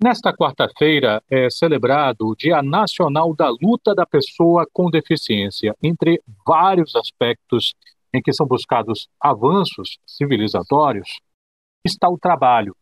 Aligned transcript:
Nesta 0.00 0.32
quarta-feira 0.32 1.20
é 1.28 1.50
celebrado 1.50 2.28
o 2.28 2.36
Dia 2.36 2.62
Nacional 2.62 3.34
da 3.34 3.48
Luta 3.50 3.96
da 3.96 4.06
Pessoa 4.06 4.64
com 4.72 4.88
Deficiência. 4.88 5.74
Entre 5.82 6.22
vários 6.46 6.94
aspectos 6.94 7.74
em 8.14 8.22
que 8.22 8.32
são 8.32 8.46
buscados 8.46 9.08
avanços 9.20 9.98
civilizatórios, 10.06 11.08
está 11.84 12.08
o 12.08 12.16
trabalho. 12.16 12.76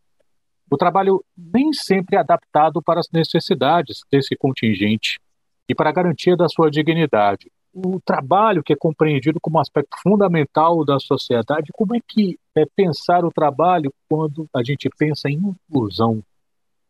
O 0.71 0.77
trabalho 0.77 1.25
nem 1.35 1.73
sempre 1.73 2.17
é 2.17 2.19
adaptado 2.19 2.83
para 2.83 2.99
as 2.99 3.07
necessidades 3.11 4.01
desse 4.11 4.35
contingente 4.35 5.19
e 5.67 5.73
para 5.73 5.89
a 5.89 5.93
garantia 5.93 6.37
da 6.37 6.47
sua 6.47 6.69
dignidade. 6.69 7.51
O 7.73 7.99
trabalho 7.99 8.61
que 8.61 8.73
é 8.73 8.77
compreendido 8.77 9.39
como 9.41 9.57
um 9.57 9.61
aspecto 9.61 9.97
fundamental 10.03 10.85
da 10.85 10.99
sociedade, 10.99 11.71
como 11.73 11.95
é 11.95 11.99
que 12.07 12.37
é 12.55 12.63
pensar 12.75 13.25
o 13.25 13.31
trabalho 13.31 13.91
quando 14.07 14.47
a 14.55 14.63
gente 14.63 14.87
pensa 14.99 15.27
em 15.27 15.55
inclusão? 15.67 16.23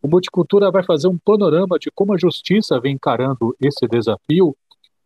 O 0.02 0.08
Multicultura 0.08 0.72
vai 0.72 0.84
fazer 0.84 1.08
um 1.08 1.18
panorama 1.18 1.78
de 1.80 1.90
como 1.94 2.14
a 2.14 2.18
justiça 2.18 2.80
vem 2.80 2.94
encarando 2.94 3.56
esse 3.60 3.88
desafio 3.88 4.56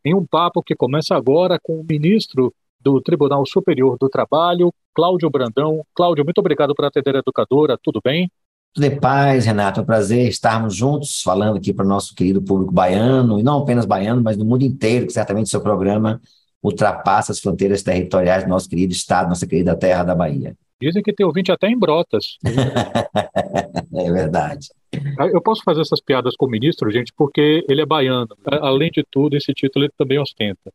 em 0.03 0.13
um 0.13 0.25
papo 0.25 0.61
que 0.61 0.75
começa 0.75 1.15
agora 1.15 1.59
com 1.61 1.79
o 1.79 1.85
ministro 1.87 2.53
do 2.79 2.99
Tribunal 3.01 3.45
Superior 3.45 3.97
do 3.99 4.09
Trabalho, 4.09 4.73
Cláudio 4.93 5.29
Brandão. 5.29 5.85
Cláudio, 5.93 6.25
muito 6.25 6.39
obrigado 6.39 6.75
por 6.75 6.85
atender 6.85 7.15
a 7.15 7.19
educadora, 7.19 7.77
tudo 7.81 8.01
bem? 8.03 8.29
Tudo 8.73 8.85
em 8.85 8.99
paz, 8.99 9.45
Renato. 9.45 9.79
É 9.79 9.83
um 9.83 9.85
prazer 9.85 10.27
estarmos 10.27 10.75
juntos, 10.75 11.21
falando 11.21 11.57
aqui 11.57 11.73
para 11.73 11.85
o 11.85 11.87
nosso 11.87 12.15
querido 12.15 12.41
público 12.41 12.73
baiano, 12.73 13.39
e 13.39 13.43
não 13.43 13.59
apenas 13.59 13.85
baiano, 13.85 14.21
mas 14.21 14.37
no 14.37 14.45
mundo 14.45 14.63
inteiro, 14.63 15.07
que 15.07 15.13
certamente 15.13 15.49
seu 15.49 15.61
programa 15.61 16.21
ultrapassa 16.63 17.31
as 17.31 17.39
fronteiras 17.39 17.83
territoriais 17.83 18.43
do 18.43 18.49
nosso 18.49 18.69
querido 18.69 18.93
estado, 18.93 19.29
nossa 19.29 19.47
querida 19.47 19.75
terra 19.75 20.03
da 20.03 20.15
Bahia. 20.15 20.55
Dizem 20.81 21.03
que 21.03 21.13
tem 21.13 21.25
ouvinte 21.25 21.51
até 21.51 21.67
em 21.67 21.77
Brotas. 21.77 22.37
é 23.93 24.11
verdade. 24.11 24.69
Eu 25.31 25.41
posso 25.41 25.61
fazer 25.63 25.81
essas 25.81 26.01
piadas 26.01 26.35
com 26.35 26.47
o 26.47 26.49
ministro, 26.49 26.89
gente, 26.89 27.13
porque 27.15 27.63
ele 27.69 27.81
é 27.81 27.85
baiano. 27.85 28.35
Além 28.45 28.89
de 28.89 29.03
tudo, 29.09 29.37
esse 29.37 29.53
título 29.53 29.85
ele 29.85 29.93
também 29.97 30.19
ostenta. 30.19 30.73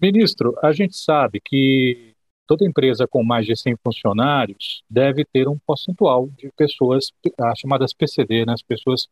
Ministro, 0.00 0.54
a 0.62 0.72
gente 0.72 0.96
sabe 0.96 1.40
que 1.44 2.14
toda 2.46 2.66
empresa 2.66 3.06
com 3.06 3.22
mais 3.22 3.46
de 3.46 3.54
100 3.54 3.76
funcionários 3.84 4.82
deve 4.90 5.24
ter 5.24 5.46
um 5.48 5.58
percentual 5.66 6.28
de 6.30 6.50
pessoas, 6.56 7.12
as 7.38 7.58
chamadas 7.58 7.92
PCD, 7.92 8.44
né, 8.44 8.54
as 8.54 8.62
pessoas 8.62 9.06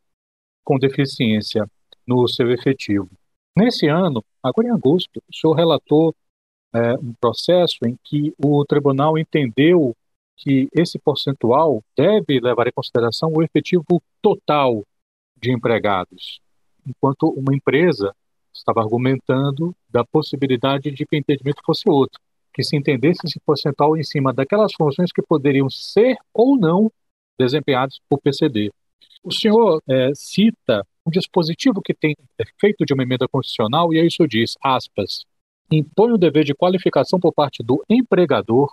com 0.63 0.77
deficiência 0.77 1.65
no 2.05 2.27
seu 2.27 2.51
efetivo. 2.51 3.09
Nesse 3.55 3.87
ano, 3.87 4.23
agora 4.43 4.67
em 4.67 4.71
agosto, 4.71 5.21
o 5.29 5.35
senhor 5.35 5.53
relatou 5.53 6.15
é, 6.73 6.93
um 6.93 7.13
processo 7.19 7.77
em 7.85 7.97
que 8.03 8.33
o 8.43 8.65
tribunal 8.65 9.17
entendeu 9.17 9.95
que 10.41 10.67
esse 10.73 10.97
percentual 10.97 11.83
deve 11.95 12.39
levar 12.39 12.67
em 12.67 12.71
consideração 12.71 13.31
o 13.31 13.43
efetivo 13.43 14.01
total 14.21 14.83
de 15.37 15.51
empregados, 15.51 16.41
enquanto 16.85 17.29
uma 17.29 17.55
empresa 17.55 18.13
estava 18.51 18.81
argumentando 18.81 19.75
da 19.87 20.03
possibilidade 20.03 20.89
de 20.91 21.05
que 21.05 21.15
o 21.15 21.19
entendimento 21.19 21.61
fosse 21.63 21.87
outro, 21.87 22.19
que 22.53 22.63
se 22.63 22.75
entendesse 22.75 23.19
esse 23.25 23.39
percentual 23.39 23.95
em 23.95 24.03
cima 24.03 24.33
daquelas 24.33 24.73
funções 24.73 25.11
que 25.11 25.21
poderiam 25.21 25.69
ser 25.69 26.17
ou 26.33 26.57
não 26.57 26.91
desempenhadas 27.39 27.99
por 28.09 28.19
PCD. 28.19 28.71
O 29.23 29.31
senhor 29.31 29.81
é, 29.87 30.11
cita 30.15 30.85
um 31.05 31.11
dispositivo 31.11 31.81
que 31.81 31.93
tem 31.93 32.15
efeito 32.37 32.83
de 32.83 32.93
uma 32.93 33.03
emenda 33.03 33.27
constitucional, 33.27 33.93
e 33.93 33.99
aí 33.99 34.07
isso 34.07 34.27
diz, 34.27 34.55
aspas, 34.61 35.23
impõe 35.71 36.11
o 36.11 36.17
dever 36.17 36.43
de 36.43 36.55
qualificação 36.55 37.19
por 37.19 37.31
parte 37.31 37.63
do 37.63 37.83
empregador 37.87 38.71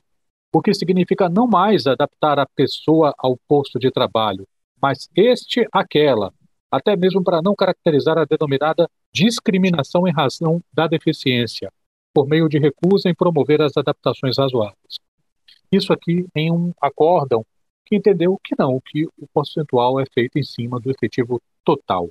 o 0.52 0.62
que 0.62 0.72
significa 0.72 1.28
não 1.28 1.46
mais 1.46 1.86
adaptar 1.86 2.38
a 2.38 2.46
pessoa 2.46 3.14
ao 3.18 3.36
posto 3.48 3.78
de 3.78 3.90
trabalho, 3.90 4.46
mas 4.80 5.08
este 5.14 5.66
aquela, 5.72 6.32
até 6.70 6.96
mesmo 6.96 7.22
para 7.22 7.42
não 7.42 7.54
caracterizar 7.54 8.18
a 8.18 8.24
denominada 8.24 8.88
discriminação 9.12 10.06
em 10.06 10.12
razão 10.12 10.62
da 10.72 10.86
deficiência, 10.86 11.70
por 12.14 12.26
meio 12.26 12.48
de 12.48 12.58
recusa 12.58 13.08
em 13.08 13.14
promover 13.14 13.60
as 13.60 13.76
adaptações 13.76 14.38
razoáveis. 14.38 14.98
Isso 15.70 15.92
aqui 15.92 16.26
em 16.34 16.50
um 16.50 16.72
acórdão 16.80 17.44
que 17.84 17.96
entendeu 17.96 18.38
que 18.42 18.54
não, 18.58 18.80
que 18.80 19.06
o 19.06 19.26
percentual 19.34 20.00
é 20.00 20.04
feito 20.12 20.38
em 20.38 20.42
cima 20.42 20.80
do 20.80 20.90
efetivo 20.90 21.40
total. 21.64 22.10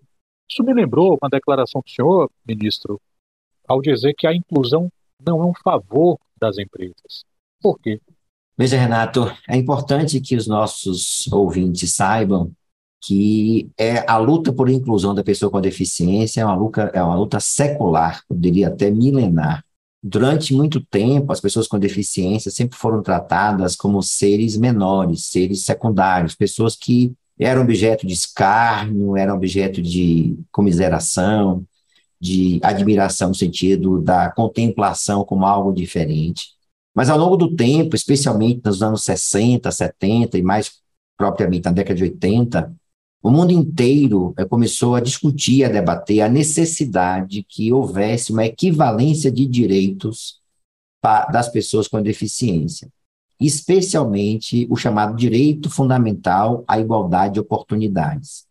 Isso 0.50 0.64
me 0.64 0.74
lembrou 0.74 1.18
uma 1.22 1.30
declaração 1.30 1.82
do 1.82 1.90
senhor, 1.90 2.30
ministro, 2.48 3.00
ao 3.68 3.82
dizer 3.82 4.14
que 4.14 4.26
a 4.26 4.34
inclusão 4.34 4.90
não 5.20 5.42
é 5.42 5.46
um 5.46 5.54
favor 5.54 6.20
das 6.40 6.58
empresas. 6.58 7.24
Por 7.62 7.80
quê? 7.80 8.00
Veja, 8.58 8.78
Renato, 8.78 9.32
é 9.48 9.56
importante 9.56 10.20
que 10.20 10.36
os 10.36 10.48
nossos 10.48 11.28
ouvintes 11.32 11.94
saibam 11.94 12.52
que 13.00 13.70
é 13.78 14.04
a 14.10 14.18
luta 14.18 14.52
por 14.52 14.70
inclusão 14.70 15.14
da 15.14 15.24
pessoa 15.24 15.52
com 15.52 15.62
deficiência 15.62 16.42
é 16.42 16.46
uma 16.46 16.56
luta, 16.56 16.92
é 16.94 17.02
uma 17.02 17.16
luta 17.16 17.40
secular, 17.40 18.24
eu 18.30 18.36
diria 18.36 18.68
até 18.70 18.90
milenar. 18.90 19.64
Durante 20.02 20.54
muito 20.54 20.82
tempo, 20.82 21.32
as 21.32 21.40
pessoas 21.40 21.68
com 21.68 21.78
deficiência 21.80 22.52
sempre 22.52 22.78
foram 22.78 23.02
tratadas 23.02 23.76
como 23.76 24.02
seres 24.02 24.58
menores, 24.58 25.26
seres 25.26 25.64
secundários, 25.64 26.36
pessoas 26.36 26.76
que 26.76 27.14
eram 27.40 27.62
objeto 27.62 28.08
de 28.08 28.14
escárnio, 28.14 29.16
eram 29.16 29.36
objeto 29.36 29.82
de 29.82 30.38
comiseração, 30.52 31.64
de 32.20 32.60
admiração 32.64 33.30
no 33.30 33.36
sentido 33.36 34.02
da 34.02 34.32
contemplação 34.32 35.24
como 35.24 35.46
algo 35.46 35.72
diferente. 35.72 36.57
Mas 36.98 37.12
ao 37.12 37.18
longo 37.20 37.38
do 37.38 37.56
tempo, 37.56 37.96
especialmente 37.96 38.60
nos 38.66 38.82
anos 38.82 39.04
60, 39.04 39.70
70 39.70 40.36
e 40.36 40.42
mais 40.42 40.82
propriamente 41.16 41.66
na 41.66 41.72
década 41.72 41.94
de 41.94 42.06
80, 42.06 42.76
o 43.22 43.30
mundo 43.30 43.52
inteiro 43.52 44.34
eh, 44.36 44.44
começou 44.46 44.96
a 44.96 45.00
discutir, 45.00 45.64
a 45.64 45.70
debater 45.70 46.22
a 46.22 46.28
necessidade 46.28 47.46
que 47.48 47.72
houvesse 47.72 48.32
uma 48.32 48.48
equivalência 48.48 49.32
de 49.32 49.46
direitos 49.46 50.42
das 51.32 51.48
pessoas 51.50 51.88
com 51.88 52.02
deficiência, 52.02 52.90
especialmente 53.40 54.66
o 54.68 54.76
chamado 54.76 55.16
direito 55.16 55.70
fundamental 55.70 56.66
à 56.68 56.80
igualdade 56.80 57.36
de 57.36 57.40
oportunidades. 57.40 58.48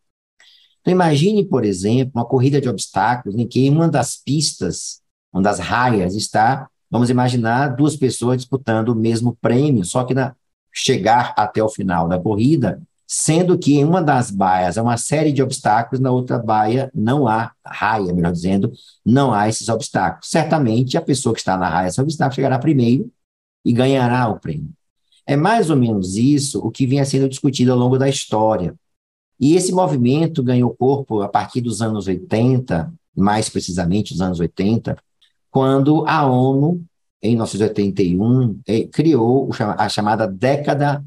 Então, 0.83 0.93
imagine, 0.93 1.45
por 1.45 1.65
exemplo, 1.65 2.13
uma 2.15 2.25
corrida 2.25 2.61
de 2.61 2.69
obstáculos 2.69 3.37
em 3.37 3.45
que 3.49 3.69
uma 3.69 3.89
das 3.89 4.17
pistas, 4.17 5.01
uma 5.33 5.43
das 5.43 5.59
raias, 5.59 6.15
está 6.15 6.69
Vamos 6.91 7.11
imaginar 7.11 7.75
duas 7.77 7.97
pessoas 7.97 8.39
disputando 8.39 8.91
o 8.91 8.95
mesmo 8.95 9.37
prêmio, 9.41 9.85
só 9.85 10.05
que 10.05 10.15
na, 10.15 10.35
chegar 10.73 11.35
até 11.37 11.63
o 11.63 11.69
final 11.69 12.07
da 12.07 12.19
corrida, 12.19 12.81
sendo 13.07 13.57
que 13.57 13.77
em 13.77 13.85
uma 13.85 14.03
das 14.03 14.31
baias 14.31 14.77
há 14.77 14.83
uma 14.83 14.97
série 14.97 15.33
de 15.33 15.43
obstáculos, 15.43 16.01
na 16.01 16.11
outra 16.11 16.39
baia 16.39 16.91
não 16.95 17.27
há 17.27 17.53
raia, 17.65 18.13
melhor 18.13 18.33
dizendo, 18.33 18.73
não 19.05 19.33
há 19.33 19.49
esses 19.49 19.69
obstáculos. 19.69 20.29
Certamente 20.29 20.97
a 20.97 21.03
pessoa 21.03 21.33
que 21.33 21.41
está 21.41 21.57
na 21.57 21.69
raia 21.69 21.89
esse 21.89 22.01
obstáculo 22.01 22.35
chegará 22.35 22.59
primeiro 22.59 23.11
e 23.65 23.73
ganhará 23.73 24.29
o 24.29 24.39
prêmio. 24.39 24.71
É 25.27 25.37
mais 25.37 25.71
ou 25.71 25.77
menos 25.77 26.17
isso 26.17 26.61
o 26.61 26.71
que 26.71 26.87
vinha 26.87 27.05
sendo 27.05 27.29
discutido 27.29 27.73
ao 27.73 27.79
longo 27.79 27.99
da 27.99 28.09
história. 28.09 28.75
E 29.39 29.55
esse 29.55 29.73
movimento 29.73 30.43
ganhou 30.43 30.75
corpo 30.75 31.21
a 31.21 31.29
partir 31.29 31.61
dos 31.61 31.83
anos 31.83 32.07
80, 32.07 32.93
mais 33.15 33.49
precisamente 33.49 34.15
os 34.15 34.21
anos 34.21 34.41
80, 34.41 34.97
quando 35.56 36.05
a 36.06 36.27
ONU, 36.27 36.84
em 37.22 37.31
1981, 37.31 38.61
eh, 38.69 38.87
criou 38.89 39.49
a 39.59 39.89
chamada 39.89 40.28
Década 40.28 41.03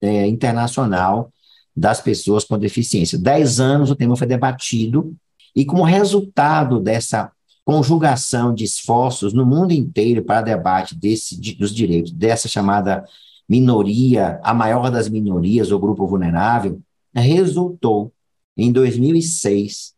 eh, 0.00 0.26
Internacional 0.28 1.30
das 1.76 2.00
Pessoas 2.00 2.42
com 2.42 2.58
Deficiência. 2.58 3.18
Dez 3.18 3.60
anos 3.60 3.90
o 3.90 3.94
tema 3.94 4.16
foi 4.16 4.26
debatido, 4.26 5.14
e 5.54 5.66
como 5.66 5.82
resultado 5.82 6.80
dessa 6.80 7.30
conjugação 7.66 8.54
de 8.54 8.64
esforços 8.64 9.34
no 9.34 9.44
mundo 9.44 9.72
inteiro 9.72 10.24
para 10.24 10.40
debate 10.40 10.94
desse, 10.94 11.38
dos 11.58 11.74
direitos 11.74 12.12
dessa 12.12 12.48
chamada 12.48 13.04
minoria, 13.46 14.40
a 14.42 14.54
maior 14.54 14.90
das 14.90 15.06
minorias, 15.06 15.70
ou 15.70 15.78
grupo 15.78 16.06
vulnerável, 16.06 16.80
resultou, 17.14 18.10
em 18.56 18.72
2006, 18.72 19.92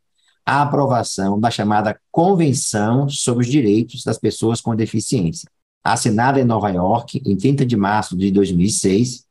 a 0.44 0.62
aprovação 0.62 1.40
da 1.40 1.50
chamada 1.50 1.98
Convenção 2.10 3.08
sobre 3.08 3.44
os 3.44 3.50
Direitos 3.50 4.02
das 4.04 4.18
Pessoas 4.18 4.60
com 4.60 4.76
Deficiência, 4.76 5.48
assinada 5.82 6.40
em 6.40 6.44
Nova 6.44 6.70
York 6.70 7.22
em 7.24 7.36
30 7.36 7.64
de 7.64 7.76
março 7.76 8.16
de 8.16 8.30
2006. 8.30 9.24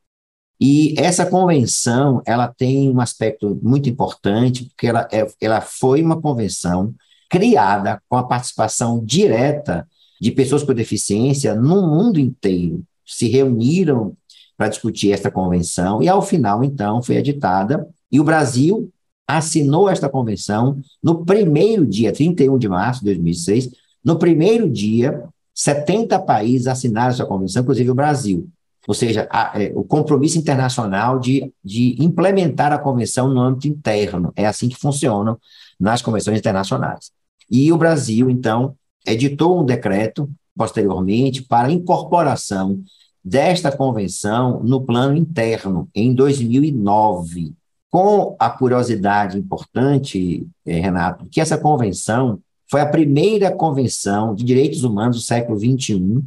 E 0.60 0.96
essa 0.98 1.26
convenção, 1.26 2.22
ela 2.26 2.48
tem 2.48 2.90
um 2.90 3.02
aspecto 3.02 3.60
muito 3.62 3.90
importante, 3.90 4.66
porque 4.66 4.88
ela, 4.88 5.08
é, 5.12 5.28
ela 5.42 5.62
foi 5.62 6.02
uma 6.02 6.22
convenção 6.22 6.94
criada 7.30 8.02
com 8.08 8.16
a 8.16 8.24
participação 8.24 9.04
direta 9.04 9.88
de 10.22 10.32
pessoas 10.32 10.64
com 10.64 10.74
deficiência 10.74 11.56
no 11.56 11.88
mundo 11.88 12.20
inteiro. 12.20 12.84
Se 13.06 13.28
reuniram 13.28 14.16
para 14.56 14.70
discutir 14.70 15.12
esta 15.12 15.32
convenção 15.32 16.02
e, 16.02 16.08
ao 16.08 16.22
final, 16.22 16.64
então, 16.64 17.02
foi 17.02 17.18
editada. 17.18 17.88
E 18.12 18.20
o 18.20 18.24
Brasil 18.24 18.93
assinou 19.28 19.90
esta 19.90 20.10
convenção 20.10 20.80
no 21.02 21.26
primeiro 21.26 21.86
dia, 21.86 22.12
31 22.12 22.58
de 22.58 22.68
março 22.68 23.00
de 23.00 23.06
2006. 23.06 23.70
No 24.04 24.18
primeiro 24.18 24.70
dia, 24.70 25.24
70 25.54 26.20
países 26.20 26.68
assinaram 26.68 27.12
essa 27.12 27.26
convenção, 27.26 27.62
inclusive 27.62 27.90
o 27.90 27.96
Brasil. 27.96 28.50
ou 28.86 28.94
seja, 28.94 29.28
a, 29.32 29.62
é, 29.62 29.72
o 29.76 29.84
compromisso 29.84 30.38
internacional 30.38 31.18
de, 31.18 31.54
de 31.64 31.96
implementar 32.00 32.74
a 32.74 32.78
convenção 32.78 33.30
no 33.30 33.40
âmbito 33.40 33.68
interno. 33.68 34.34
É 34.36 34.46
assim 34.46 34.68
que 34.68 34.76
funcionam 34.76 35.38
nas 35.80 36.02
convenções 36.02 36.38
internacionais. 36.38 37.12
E 37.50 37.72
o 37.72 37.78
Brasil, 37.78 38.30
então, 38.30 38.76
editou 39.06 39.62
um 39.62 39.66
decreto 39.66 40.30
posteriormente 40.56 41.44
para 41.44 41.72
incorporação 41.72 42.84
desta 43.24 43.72
convenção 43.72 44.62
no 44.64 44.82
plano 44.82 45.16
interno, 45.16 45.90
em 45.96 46.14
2009. 46.14 47.54
Com 47.94 48.36
a 48.40 48.50
curiosidade 48.50 49.38
importante, 49.38 50.48
eh, 50.66 50.80
Renato, 50.80 51.28
que 51.30 51.40
essa 51.40 51.60
convenção 51.60 52.40
foi 52.68 52.82
a 52.82 52.90
primeira 52.90 53.52
convenção 53.52 54.34
de 54.34 54.44
direitos 54.44 54.84
humanos 54.84 55.18
do 55.18 55.22
século 55.22 55.60
XXI 55.60 56.24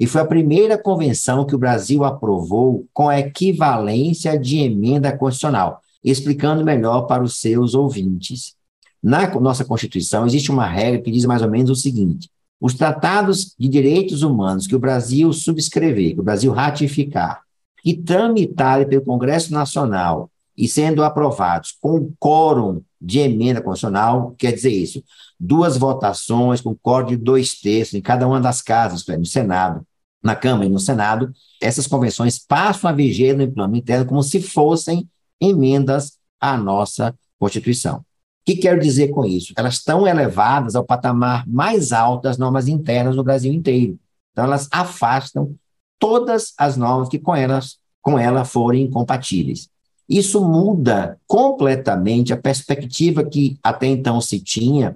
e 0.00 0.06
foi 0.06 0.22
a 0.22 0.26
primeira 0.26 0.78
convenção 0.78 1.44
que 1.44 1.54
o 1.54 1.58
Brasil 1.58 2.02
aprovou 2.02 2.86
com 2.94 3.12
equivalência 3.12 4.38
de 4.38 4.60
emenda 4.60 5.14
constitucional, 5.14 5.82
explicando 6.02 6.64
melhor 6.64 7.02
para 7.02 7.22
os 7.22 7.38
seus 7.38 7.74
ouvintes. 7.74 8.54
Na 9.02 9.28
nossa 9.38 9.66
Constituição 9.66 10.24
existe 10.24 10.50
uma 10.50 10.66
regra 10.66 11.02
que 11.02 11.10
diz 11.10 11.26
mais 11.26 11.42
ou 11.42 11.50
menos 11.50 11.68
o 11.68 11.76
seguinte: 11.76 12.30
os 12.58 12.72
tratados 12.72 13.54
de 13.58 13.68
direitos 13.68 14.22
humanos 14.22 14.66
que 14.66 14.74
o 14.74 14.80
Brasil 14.80 15.30
subscrever, 15.34 16.14
que 16.14 16.20
o 16.20 16.24
Brasil 16.24 16.50
ratificar, 16.52 17.42
e 17.84 17.94
tramitarem 17.94 18.88
pelo 18.88 19.04
Congresso 19.04 19.52
Nacional 19.52 20.30
e 20.62 20.68
sendo 20.68 21.02
aprovados 21.02 21.76
com 21.80 22.12
quórum 22.20 22.84
de 23.00 23.18
emenda 23.18 23.60
constitucional, 23.60 24.32
quer 24.38 24.52
dizer 24.52 24.70
isso, 24.70 25.02
duas 25.38 25.76
votações 25.76 26.60
com 26.60 26.72
quórum 26.72 27.08
de 27.08 27.16
dois 27.16 27.60
terços 27.60 27.94
em 27.94 28.00
cada 28.00 28.28
uma 28.28 28.40
das 28.40 28.62
casas, 28.62 29.04
no 29.04 29.26
Senado, 29.26 29.84
na 30.22 30.36
Câmara 30.36 30.66
e 30.66 30.68
no 30.68 30.78
Senado, 30.78 31.32
essas 31.60 31.88
convenções 31.88 32.38
passam 32.38 32.88
a 32.88 32.92
viger 32.92 33.36
no 33.36 33.50
plano 33.50 33.74
interno 33.74 34.06
como 34.06 34.22
se 34.22 34.40
fossem 34.40 35.10
emendas 35.40 36.16
à 36.40 36.56
nossa 36.56 37.12
Constituição. 37.40 37.96
O 37.96 38.04
que 38.46 38.54
quero 38.54 38.78
dizer 38.78 39.08
com 39.08 39.24
isso? 39.24 39.52
Elas 39.56 39.74
estão 39.74 40.06
elevadas 40.06 40.76
ao 40.76 40.84
patamar 40.84 41.44
mais 41.44 41.90
alto 41.90 42.22
das 42.22 42.38
normas 42.38 42.68
internas 42.68 43.16
no 43.16 43.24
Brasil 43.24 43.52
inteiro. 43.52 43.98
Então, 44.30 44.44
elas 44.44 44.68
afastam 44.70 45.56
todas 45.98 46.54
as 46.56 46.76
normas 46.76 47.08
que 47.08 47.18
com 47.18 47.34
elas 47.34 47.82
com 48.00 48.16
ela 48.16 48.44
forem 48.44 48.84
incompatíveis. 48.84 49.71
Isso 50.12 50.46
muda 50.46 51.18
completamente 51.26 52.34
a 52.34 52.36
perspectiva 52.36 53.24
que 53.24 53.56
até 53.62 53.86
então 53.86 54.20
se 54.20 54.38
tinha 54.38 54.94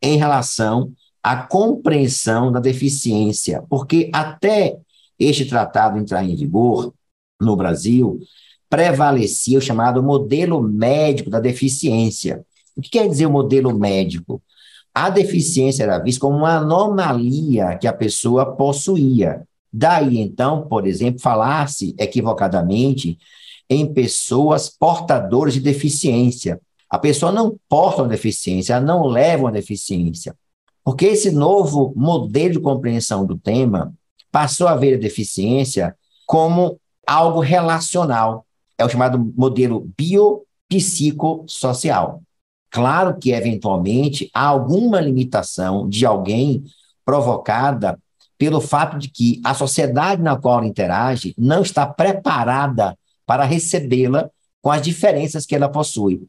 em 0.00 0.16
relação 0.16 0.92
à 1.20 1.36
compreensão 1.36 2.52
da 2.52 2.60
deficiência, 2.60 3.64
porque 3.68 4.08
até 4.12 4.78
este 5.18 5.46
tratado 5.46 5.98
entrar 5.98 6.22
em 6.22 6.36
vigor 6.36 6.94
no 7.40 7.56
Brasil, 7.56 8.20
prevalecia 8.70 9.58
o 9.58 9.60
chamado 9.60 10.00
modelo 10.00 10.62
médico 10.62 11.28
da 11.28 11.40
deficiência, 11.40 12.44
o 12.76 12.80
que 12.80 12.88
quer 12.88 13.08
dizer 13.08 13.26
o 13.26 13.32
modelo 13.32 13.76
médico? 13.76 14.40
A 14.94 15.10
deficiência 15.10 15.82
era 15.82 15.98
vista 15.98 16.20
como 16.20 16.36
uma 16.36 16.58
anomalia 16.58 17.76
que 17.78 17.88
a 17.88 17.92
pessoa 17.92 18.54
possuía. 18.54 19.42
Daí, 19.72 20.18
então, 20.18 20.68
por 20.68 20.86
exemplo, 20.86 21.20
falar-se 21.20 21.96
equivocadamente 21.98 23.18
em 23.68 23.92
pessoas 23.92 24.68
portadoras 24.68 25.54
de 25.54 25.60
deficiência. 25.60 26.60
A 26.88 26.98
pessoa 26.98 27.32
não 27.32 27.58
porta 27.68 28.02
uma 28.02 28.08
deficiência, 28.08 28.74
ela 28.74 28.84
não 28.84 29.06
leva 29.06 29.44
uma 29.44 29.52
deficiência. 29.52 30.36
Porque 30.84 31.06
esse 31.06 31.30
novo 31.30 31.92
modelo 31.96 32.54
de 32.54 32.60
compreensão 32.60 33.24
do 33.24 33.38
tema 33.38 33.94
passou 34.30 34.68
a 34.68 34.74
ver 34.74 34.94
a 34.94 35.00
deficiência 35.00 35.96
como 36.26 36.78
algo 37.06 37.40
relacional. 37.40 38.44
É 38.76 38.84
o 38.84 38.88
chamado 38.88 39.32
modelo 39.36 39.88
biopsicossocial. 39.96 42.20
Claro 42.70 43.16
que, 43.18 43.32
eventualmente, 43.32 44.30
há 44.34 44.46
alguma 44.46 45.00
limitação 45.00 45.88
de 45.88 46.04
alguém 46.06 46.64
provocada 47.04 47.98
pelo 48.38 48.60
fato 48.60 48.98
de 48.98 49.08
que 49.08 49.40
a 49.44 49.54
sociedade 49.54 50.22
na 50.22 50.36
qual 50.36 50.64
interage 50.64 51.34
não 51.38 51.62
está 51.62 51.86
preparada 51.86 52.98
para 53.26 53.44
recebê-la 53.44 54.30
com 54.60 54.70
as 54.70 54.82
diferenças 54.82 55.44
que 55.44 55.54
ela 55.54 55.68
possui. 55.68 56.22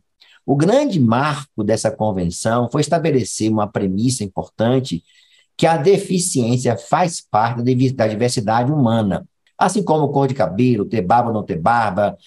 O 0.45 0.55
grande 0.55 0.99
marco 0.99 1.63
dessa 1.63 1.89
convenção 1.89 2.69
foi 2.71 2.81
estabelecer 2.81 3.49
uma 3.49 3.67
premissa 3.67 4.23
importante 4.23 5.03
que 5.55 5.65
a 5.67 5.77
deficiência 5.77 6.75
faz 6.75 7.21
parte 7.21 7.61
da 7.93 8.07
diversidade 8.07 8.71
humana. 8.71 9.25
Assim 9.57 9.83
como 9.83 10.09
cor 10.09 10.27
de 10.27 10.33
cabelo, 10.33 10.85
ter 10.85 11.01
barba 11.01 11.29
ou 11.29 11.33
não 11.33 11.43
ter 11.43 11.59
barba, 11.59 12.17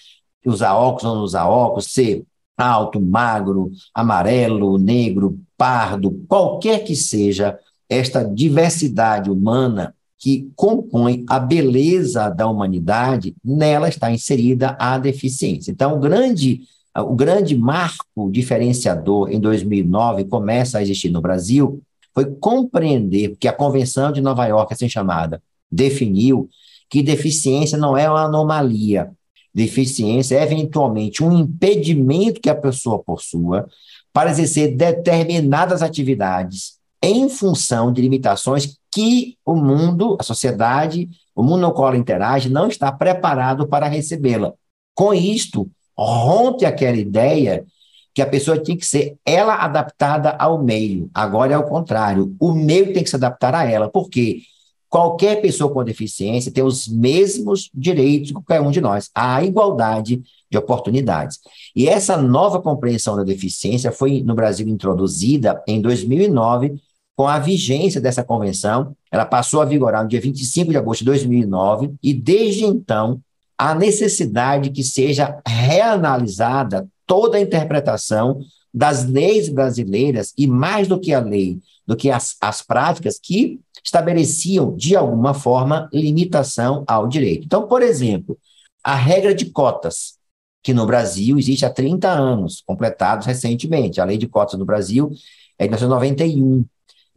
usar 0.45 0.75
óculos 0.75 1.03
ou 1.03 1.15
não 1.15 1.23
usar 1.23 1.47
óculos, 1.47 1.91
ser 1.91 2.23
alto, 2.57 2.99
magro, 2.99 3.71
amarelo, 3.93 4.77
negro, 4.77 5.39
pardo, 5.55 6.11
qualquer 6.27 6.83
que 6.83 6.95
seja 6.95 7.59
esta 7.89 8.23
diversidade 8.23 9.29
humana 9.29 9.93
que 10.19 10.49
compõe 10.55 11.23
a 11.29 11.39
beleza 11.39 12.29
da 12.29 12.47
humanidade, 12.47 13.35
nela 13.43 13.87
está 13.87 14.11
inserida 14.11 14.75
a 14.79 14.97
deficiência. 14.97 15.71
Então, 15.71 15.95
o 15.95 15.99
grande, 15.99 16.61
o 16.95 17.15
grande 17.15 17.55
marco 17.55 18.31
diferenciador 18.31 19.29
em 19.31 19.39
2009 19.39 20.25
começa 20.25 20.79
a 20.79 20.81
existir 20.81 21.09
no 21.09 21.21
Brasil 21.21 21.81
foi 22.13 22.25
compreender 22.25 23.35
que 23.39 23.47
a 23.47 23.53
Convenção 23.53 24.11
de 24.11 24.21
Nova 24.21 24.43
York, 24.47 24.73
assim 24.73 24.89
chamada, 24.89 25.39
definiu 25.71 26.49
que 26.89 27.03
deficiência 27.03 27.77
não 27.77 27.95
é 27.95 28.09
uma 28.09 28.23
anomalia, 28.23 29.11
deficiência 29.53 30.35
é 30.35 30.43
eventualmente 30.43 31.23
um 31.23 31.31
impedimento 31.31 32.41
que 32.41 32.49
a 32.49 32.55
pessoa 32.55 32.97
possua 32.97 33.67
para 34.11 34.31
exercer 34.31 34.75
determinadas 34.75 35.83
atividades 35.83 36.77
em 37.03 37.29
função 37.29 37.91
de 37.91 38.01
limitações 38.01 38.76
que 38.91 39.37
o 39.45 39.55
mundo, 39.55 40.17
a 40.19 40.23
sociedade, 40.23 41.09
o 41.35 41.43
mundo 41.43 41.61
no 41.61 41.73
qual 41.73 41.89
ela 41.89 41.97
interage, 41.97 42.49
não 42.49 42.67
está 42.67 42.91
preparado 42.91 43.67
para 43.67 43.87
recebê-la. 43.87 44.53
Com 44.95 45.13
isto, 45.13 45.69
rompe 45.97 46.65
aquela 46.65 46.97
ideia 46.97 47.65
que 48.13 48.21
a 48.21 48.27
pessoa 48.27 48.61
tem 48.61 48.75
que 48.75 48.85
ser 48.85 49.15
ela 49.25 49.55
adaptada 49.55 50.31
ao 50.31 50.61
meio. 50.63 51.09
Agora 51.13 51.53
é 51.53 51.57
o 51.57 51.67
contrário. 51.67 52.35
O 52.39 52.51
meio 52.51 52.93
tem 52.93 53.03
que 53.03 53.09
se 53.09 53.15
adaptar 53.15 53.53
a 53.53 53.69
ela. 53.69 53.89
Por 53.89 54.09
quê? 54.09 54.41
qualquer 54.89 55.41
pessoa 55.41 55.71
com 55.71 55.83
deficiência 55.83 56.51
tem 56.51 56.63
os 56.63 56.87
mesmos 56.87 57.69
direitos 57.73 58.29
que 58.29 58.33
qualquer 58.33 58.61
um 58.61 58.71
de 58.71 58.81
nós, 58.81 59.09
a 59.13 59.43
igualdade 59.43 60.21
de 60.49 60.57
oportunidades. 60.57 61.39
E 61.75 61.87
essa 61.87 62.17
nova 62.17 62.61
compreensão 62.61 63.15
da 63.15 63.23
deficiência 63.23 63.91
foi 63.91 64.21
no 64.21 64.33
Brasil 64.33 64.67
introduzida 64.67 65.61
em 65.67 65.81
2009 65.81 66.81
com 67.17 67.27
a 67.27 67.39
vigência 67.39 67.99
dessa 67.99 68.23
convenção. 68.23 68.95
Ela 69.11 69.25
passou 69.25 69.59
a 69.59 69.65
vigorar 69.65 70.03
no 70.03 70.09
dia 70.09 70.21
25 70.21 70.69
de 70.69 70.77
agosto 70.77 70.99
de 70.99 71.05
2009 71.05 71.95
e 72.01 72.13
desde 72.13 72.63
então 72.63 73.19
a 73.57 73.73
necessidade 73.73 74.69
que 74.69 74.83
seja 74.83 75.41
reanalisada 75.45 76.87
toda 77.07 77.37
a 77.37 77.41
interpretação 77.41 78.39
das 78.71 79.03
leis 79.03 79.49
brasileiras 79.49 80.31
e 80.37 80.45
mais 80.45 80.87
do 80.87 80.99
que 80.99 81.11
a 81.11 81.19
lei, 81.19 81.57
do 81.87 81.95
que 81.95 82.11
as, 82.11 82.35
as 82.39 82.61
práticas 82.61 83.19
que 83.19 83.59
estabeleciam, 83.83 84.75
de 84.75 84.95
alguma 84.95 85.33
forma, 85.33 85.89
limitação 85.91 86.83
ao 86.85 87.07
direito. 87.07 87.45
Então, 87.45 87.67
por 87.67 87.81
exemplo, 87.81 88.37
a 88.83 88.93
regra 88.93 89.33
de 89.33 89.45
cotas, 89.45 90.17
que 90.61 90.73
no 90.73 90.85
Brasil 90.85 91.39
existe 91.39 91.65
há 91.65 91.69
30 91.69 92.09
anos, 92.09 92.61
completados 92.67 93.25
recentemente. 93.25 93.99
A 93.99 94.05
lei 94.05 94.17
de 94.17 94.27
cotas 94.27 94.59
no 94.59 94.65
Brasil 94.65 95.09
é 95.57 95.63
de 95.63 95.69
1991. 95.69 96.65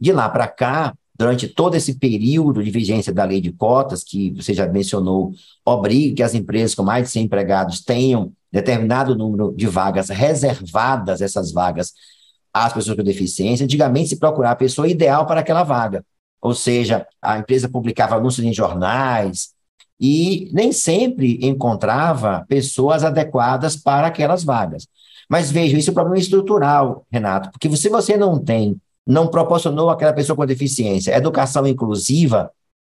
De 0.01 0.11
lá 0.11 0.27
para 0.27 0.47
cá, 0.47 0.95
durante 1.15 1.47
todo 1.47 1.75
esse 1.75 1.99
período 1.99 2.63
de 2.63 2.71
vigência 2.71 3.13
da 3.13 3.23
lei 3.23 3.39
de 3.39 3.51
cotas, 3.51 4.03
que 4.03 4.31
você 4.31 4.55
já 4.55 4.67
mencionou, 4.67 5.31
obriga 5.63 6.15
que 6.15 6.23
as 6.23 6.33
empresas 6.33 6.73
com 6.73 6.81
mais 6.81 7.05
de 7.05 7.11
100 7.11 7.25
empregados 7.25 7.81
tenham 7.81 8.33
determinado 8.51 9.15
número 9.15 9.53
de 9.55 9.67
vagas 9.67 10.09
reservadas, 10.09 11.21
essas 11.21 11.51
vagas, 11.51 11.93
às 12.51 12.73
pessoas 12.73 12.97
com 12.97 13.03
deficiência. 13.03 13.63
Antigamente 13.63 14.09
se 14.09 14.19
procurava 14.19 14.53
a 14.53 14.57
pessoa 14.57 14.87
ideal 14.87 15.27
para 15.27 15.41
aquela 15.41 15.63
vaga. 15.63 16.03
Ou 16.41 16.55
seja, 16.55 17.05
a 17.21 17.37
empresa 17.37 17.69
publicava 17.69 18.15
anúncios 18.15 18.45
em 18.45 18.51
jornais 18.51 19.49
e 19.99 20.49
nem 20.51 20.71
sempre 20.71 21.37
encontrava 21.45 22.43
pessoas 22.49 23.03
adequadas 23.03 23.75
para 23.75 24.07
aquelas 24.07 24.43
vagas. 24.43 24.87
Mas 25.29 25.51
veja, 25.51 25.77
isso 25.77 25.89
é 25.89 25.91
um 25.91 25.93
problema 25.93 26.17
estrutural, 26.17 27.05
Renato, 27.11 27.51
porque 27.51 27.69
se 27.77 27.87
você 27.87 28.17
não 28.17 28.43
tem, 28.43 28.75
não 29.05 29.27
proporcionou 29.27 29.89
àquela 29.89 30.13
pessoa 30.13 30.35
com 30.35 30.45
deficiência 30.45 31.15
educação 31.15 31.65
inclusiva, 31.67 32.51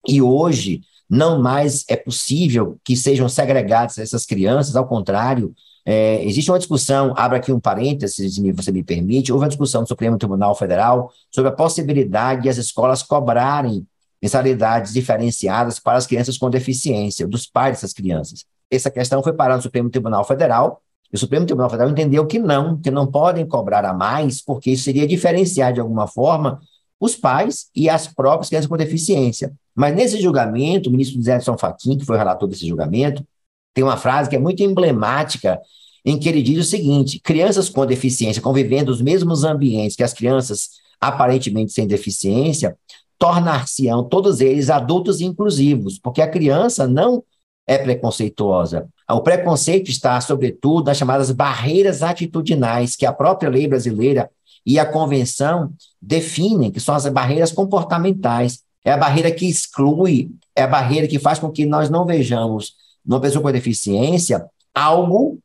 e 0.07 0.21
hoje 0.21 0.81
não 1.09 1.41
mais 1.41 1.83
é 1.87 1.95
possível 1.95 2.79
que 2.83 2.95
sejam 2.95 3.27
segregadas 3.27 3.97
essas 3.97 4.25
crianças, 4.25 4.75
ao 4.75 4.87
contrário, 4.87 5.53
é, 5.85 6.23
existe 6.23 6.49
uma 6.49 6.59
discussão, 6.59 7.13
abro 7.17 7.37
aqui 7.37 7.51
um 7.51 7.59
parênteses, 7.59 8.35
se 8.35 8.51
você 8.51 8.71
me 8.71 8.83
permite, 8.83 9.31
houve 9.31 9.43
uma 9.43 9.49
discussão 9.49 9.81
no 9.81 9.87
Supremo 9.87 10.17
Tribunal 10.17 10.55
Federal 10.55 11.11
sobre 11.29 11.49
a 11.49 11.53
possibilidade 11.53 12.43
de 12.43 12.49
as 12.49 12.57
escolas 12.57 13.03
cobrarem 13.03 13.85
mensalidades 14.21 14.93
diferenciadas 14.93 15.79
para 15.79 15.97
as 15.97 16.05
crianças 16.05 16.37
com 16.37 16.49
deficiência, 16.49 17.27
dos 17.27 17.47
pais 17.47 17.77
dessas 17.77 17.93
crianças. 17.93 18.45
Essa 18.69 18.91
questão 18.91 19.23
foi 19.23 19.33
parada 19.33 19.57
no 19.57 19.63
Supremo 19.63 19.89
Tribunal 19.89 20.23
Federal, 20.23 20.81
o 21.15 21.17
Supremo 21.17 21.45
Tribunal 21.45 21.69
Federal 21.69 21.91
entendeu 21.91 22.25
que 22.25 22.39
não, 22.39 22.77
que 22.77 22.89
não 22.89 23.05
podem 23.05 23.45
cobrar 23.45 23.85
a 23.85 23.93
mais, 23.93 24.41
porque 24.41 24.71
isso 24.71 24.83
seria 24.83 25.07
diferenciar 25.07 25.73
de 25.73 25.79
alguma 25.79 26.07
forma 26.07 26.61
os 26.99 27.15
pais 27.15 27.67
e 27.75 27.89
as 27.89 28.07
próprias 28.07 28.49
crianças 28.49 28.69
com 28.69 28.77
deficiência. 28.77 29.51
Mas 29.75 29.95
nesse 29.95 30.21
julgamento, 30.21 30.89
o 30.89 30.91
ministro 30.91 31.17
José 31.17 31.35
Edson 31.35 31.57
Fachin, 31.57 31.97
que 31.97 32.05
foi 32.05 32.15
o 32.15 32.19
relator 32.19 32.47
desse 32.47 32.67
julgamento, 32.67 33.25
tem 33.73 33.83
uma 33.83 33.97
frase 33.97 34.29
que 34.29 34.35
é 34.35 34.39
muito 34.39 34.61
emblemática, 34.61 35.59
em 36.05 36.17
que 36.17 36.29
ele 36.29 36.41
diz 36.41 36.65
o 36.65 36.69
seguinte: 36.69 37.19
crianças 37.19 37.69
com 37.69 37.85
deficiência 37.85 38.41
convivendo 38.41 38.91
nos 38.91 39.01
mesmos 39.01 39.43
ambientes 39.43 39.95
que 39.95 40.03
as 40.03 40.13
crianças 40.13 40.81
aparentemente 41.01 41.71
sem 41.71 41.87
deficiência, 41.87 42.77
tornar-se-ão 43.17 44.03
todos 44.03 44.39
eles 44.39 44.69
adultos 44.69 45.19
inclusivos, 45.19 45.97
porque 45.97 46.21
a 46.21 46.29
criança 46.29 46.87
não 46.87 47.23
é 47.67 47.77
preconceituosa. 47.77 48.87
O 49.13 49.21
preconceito 49.21 49.89
está, 49.89 50.19
sobretudo, 50.21 50.85
nas 50.85 50.97
chamadas 50.97 51.31
barreiras 51.31 52.01
atitudinais, 52.03 52.95
que 52.95 53.05
a 53.05 53.13
própria 53.13 53.49
lei 53.49 53.67
brasileira 53.67 54.29
e 54.65 54.79
a 54.79 54.85
convenção 54.85 55.73
definem, 56.01 56.71
que 56.71 56.79
são 56.79 56.95
as 56.95 57.07
barreiras 57.07 57.51
comportamentais. 57.51 58.59
É 58.83 58.91
a 58.91 58.97
barreira 58.97 59.31
que 59.31 59.45
exclui, 59.45 60.31
é 60.55 60.63
a 60.63 60.67
barreira 60.67 61.07
que 61.07 61.19
faz 61.19 61.39
com 61.39 61.51
que 61.51 61.65
nós 61.65 61.89
não 61.89 62.05
vejamos 62.05 62.73
numa 63.05 63.19
pessoa 63.19 63.41
com 63.41 63.51
deficiência 63.51 64.45
algo, 64.73 65.39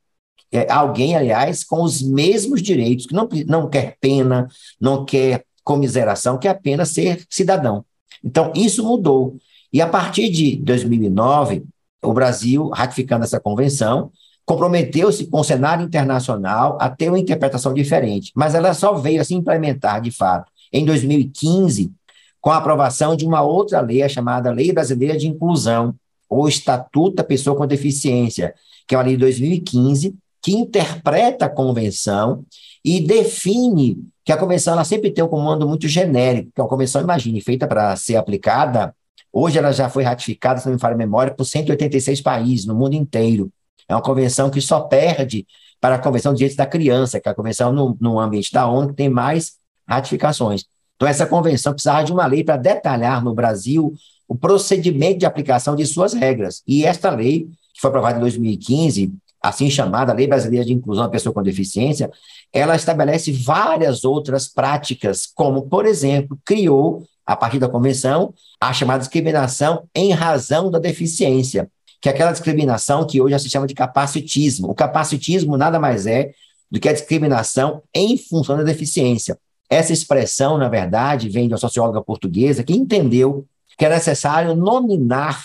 é, 0.53 0.71
alguém, 0.71 1.17
aliás, 1.17 1.65
com 1.65 1.83
os 1.83 2.01
mesmos 2.03 2.63
direitos, 2.63 3.07
que 3.07 3.15
não, 3.15 3.29
não 3.47 3.69
quer 3.69 3.97
pena, 4.01 4.49
não 4.81 5.05
quer 5.05 5.45
comiseração, 5.65 6.39
quer 6.39 6.51
apenas 6.51 6.91
ser 6.91 7.25
cidadão. 7.29 7.85
Então, 8.25 8.53
isso 8.55 8.85
mudou. 8.85 9.37
E 9.73 9.81
a 9.81 9.89
partir 9.89 10.31
de 10.31 10.57
2009, 10.57 11.65
o 12.11 12.15
Brasil, 12.15 12.69
ratificando 12.69 13.25
essa 13.25 13.41
convenção, 13.41 14.11
comprometeu-se 14.45 15.27
com 15.27 15.41
o 15.41 15.45
cenário 15.45 15.85
internacional 15.85 16.79
a 16.81 16.89
ter 16.89 17.09
uma 17.09 17.19
interpretação 17.19 17.75
diferente, 17.75 18.31
mas 18.35 18.55
ela 18.55 18.73
só 18.73 18.95
veio 18.95 19.21
a 19.21 19.25
se 19.25 19.35
implementar, 19.35 20.01
de 20.01 20.11
fato, 20.11 20.51
em 20.73 20.85
2015, 20.85 21.93
com 22.41 22.51
a 22.51 22.59
aprovação 22.59 23.17
de 23.17 23.27
uma 23.27 23.43
outra 23.43 23.81
lei, 23.81 24.03
a 24.03 24.09
chamada 24.09 24.53
Lei 24.53 24.73
Brasileira 24.73 25.19
de 25.19 25.27
Inclusão, 25.27 25.95
ou 26.29 26.49
Estatuto 26.49 27.17
da 27.17 27.25
Pessoa 27.25 27.57
com 27.57 27.67
Deficiência, 27.67 28.55
que 28.87 28.95
é 28.95 28.99
uma 28.99 29.05
lei 29.05 29.15
de 29.15 29.21
2015, 29.21 30.15
que 30.41 30.53
interpreta 30.53 31.47
a 31.47 31.49
convenção 31.49 32.45
e 32.85 33.01
define 33.01 33.99
que 34.25 34.31
a 34.31 34.37
convenção 34.37 34.75
ela 34.75 34.85
sempre 34.85 35.11
tem 35.11 35.25
um 35.25 35.29
comando 35.29 35.69
muito 35.69 35.89
genérico, 35.89 36.53
que 36.55 36.61
é 36.61 36.63
uma 36.63 36.71
convenção, 36.71 37.03
imagine, 37.03 37.41
feita 37.41 37.67
para 37.67 37.97
ser 37.97 38.15
aplicada, 38.15 38.95
hoje 39.33 39.59
ela 39.59 39.73
já 39.73 39.89
foi 39.89 40.03
ratificada, 40.03 40.61
se 40.61 40.67
não 40.67 40.75
me 40.75 40.81
falha 40.81 40.95
a 40.95 40.99
memória, 40.99 41.35
por 41.35 41.45
186 41.45 42.21
países 42.21 42.67
no 42.67 42.75
mundo 42.75 42.95
inteiro. 42.95 43.51
É 43.89 43.95
uma 43.95 44.03
convenção 44.03 44.51
que 44.51 44.61
só 44.61 44.81
perde 44.81 45.47
para 45.81 45.97
a 45.97 45.99
Convenção 45.99 46.33
de 46.33 46.39
Direitos 46.39 46.57
da 46.57 46.67
Criança, 46.67 47.21
que 47.21 47.29
é 47.29 47.33
a 47.33 47.35
convenção 47.35 47.73
no, 47.73 47.97
no 48.01 48.19
ambiente 48.19 48.53
da 48.53 48.67
ONU 48.67 48.93
tem 48.93 49.09
mais 49.09 49.53
ratificações. 49.87 50.65
Então, 50.97 51.07
essa 51.07 51.27
convenção 51.27 51.73
precisava 51.73 52.03
de 52.03 52.13
uma 52.13 52.27
lei 52.27 52.43
para 52.43 52.57
detalhar 52.57 53.23
no 53.23 53.35
Brasil 53.35 53.93
o 54.27 54.35
procedimento 54.35 55.19
de 55.19 55.27
aplicação 55.27 55.77
de 55.77 55.87
suas 55.87 56.13
regras. 56.13 56.63
E 56.67 56.85
esta 56.85 57.11
lei, 57.11 57.47
que 57.75 57.81
foi 57.81 57.89
aprovada 57.89 58.17
em 58.17 58.21
2015, 58.21 59.13
assim 59.41 59.71
chamada 59.71 60.13
Lei 60.13 60.27
Brasileira 60.27 60.65
de 60.65 60.73
Inclusão 60.73 61.05
da 61.05 61.11
Pessoa 61.11 61.33
com 61.33 61.43
Deficiência, 61.43 62.11
ela 62.53 62.75
estabelece 62.75 63.31
várias 63.31 64.05
outras 64.05 64.49
práticas, 64.49 65.27
como, 65.27 65.63
por 65.63 65.87
exemplo, 65.87 66.39
criou, 66.45 67.05
a 67.27 67.35
partir 67.35 67.59
da 67.59 67.69
convenção, 67.69 68.33
a 68.61 68.73
chamada 68.73 69.01
discriminação 69.01 69.89
em 69.95 70.13
razão 70.13 70.71
da 70.71 70.79
deficiência, 70.79 71.69
que 72.01 72.09
é 72.09 72.13
aquela 72.13 72.31
discriminação 72.31 73.05
que 73.07 73.21
hoje 73.21 73.39
se 73.41 73.51
chama 73.51 73.67
de 73.67 73.75
capacitismo. 73.75 74.71
O 74.71 74.75
capacitismo 74.75 75.57
nada 75.57 75.81
mais 75.81 76.07
é 76.07 76.33
do 76.71 76.79
que 76.79 76.89
a 76.89 76.93
discriminação 76.93 77.83
em 77.93 78.17
função 78.17 78.57
da 78.57 78.63
deficiência. 78.63 79.39
Essa 79.69 79.93
expressão, 79.93 80.57
na 80.57 80.69
verdade, 80.69 81.29
vem 81.29 81.49
de 81.49 81.55
uma 81.55 81.59
socióloga 81.59 82.01
portuguesa 82.01 82.63
que 82.63 82.73
entendeu 82.73 83.45
que 83.77 83.85
é 83.85 83.89
necessário 83.89 84.55
nominar, 84.55 85.45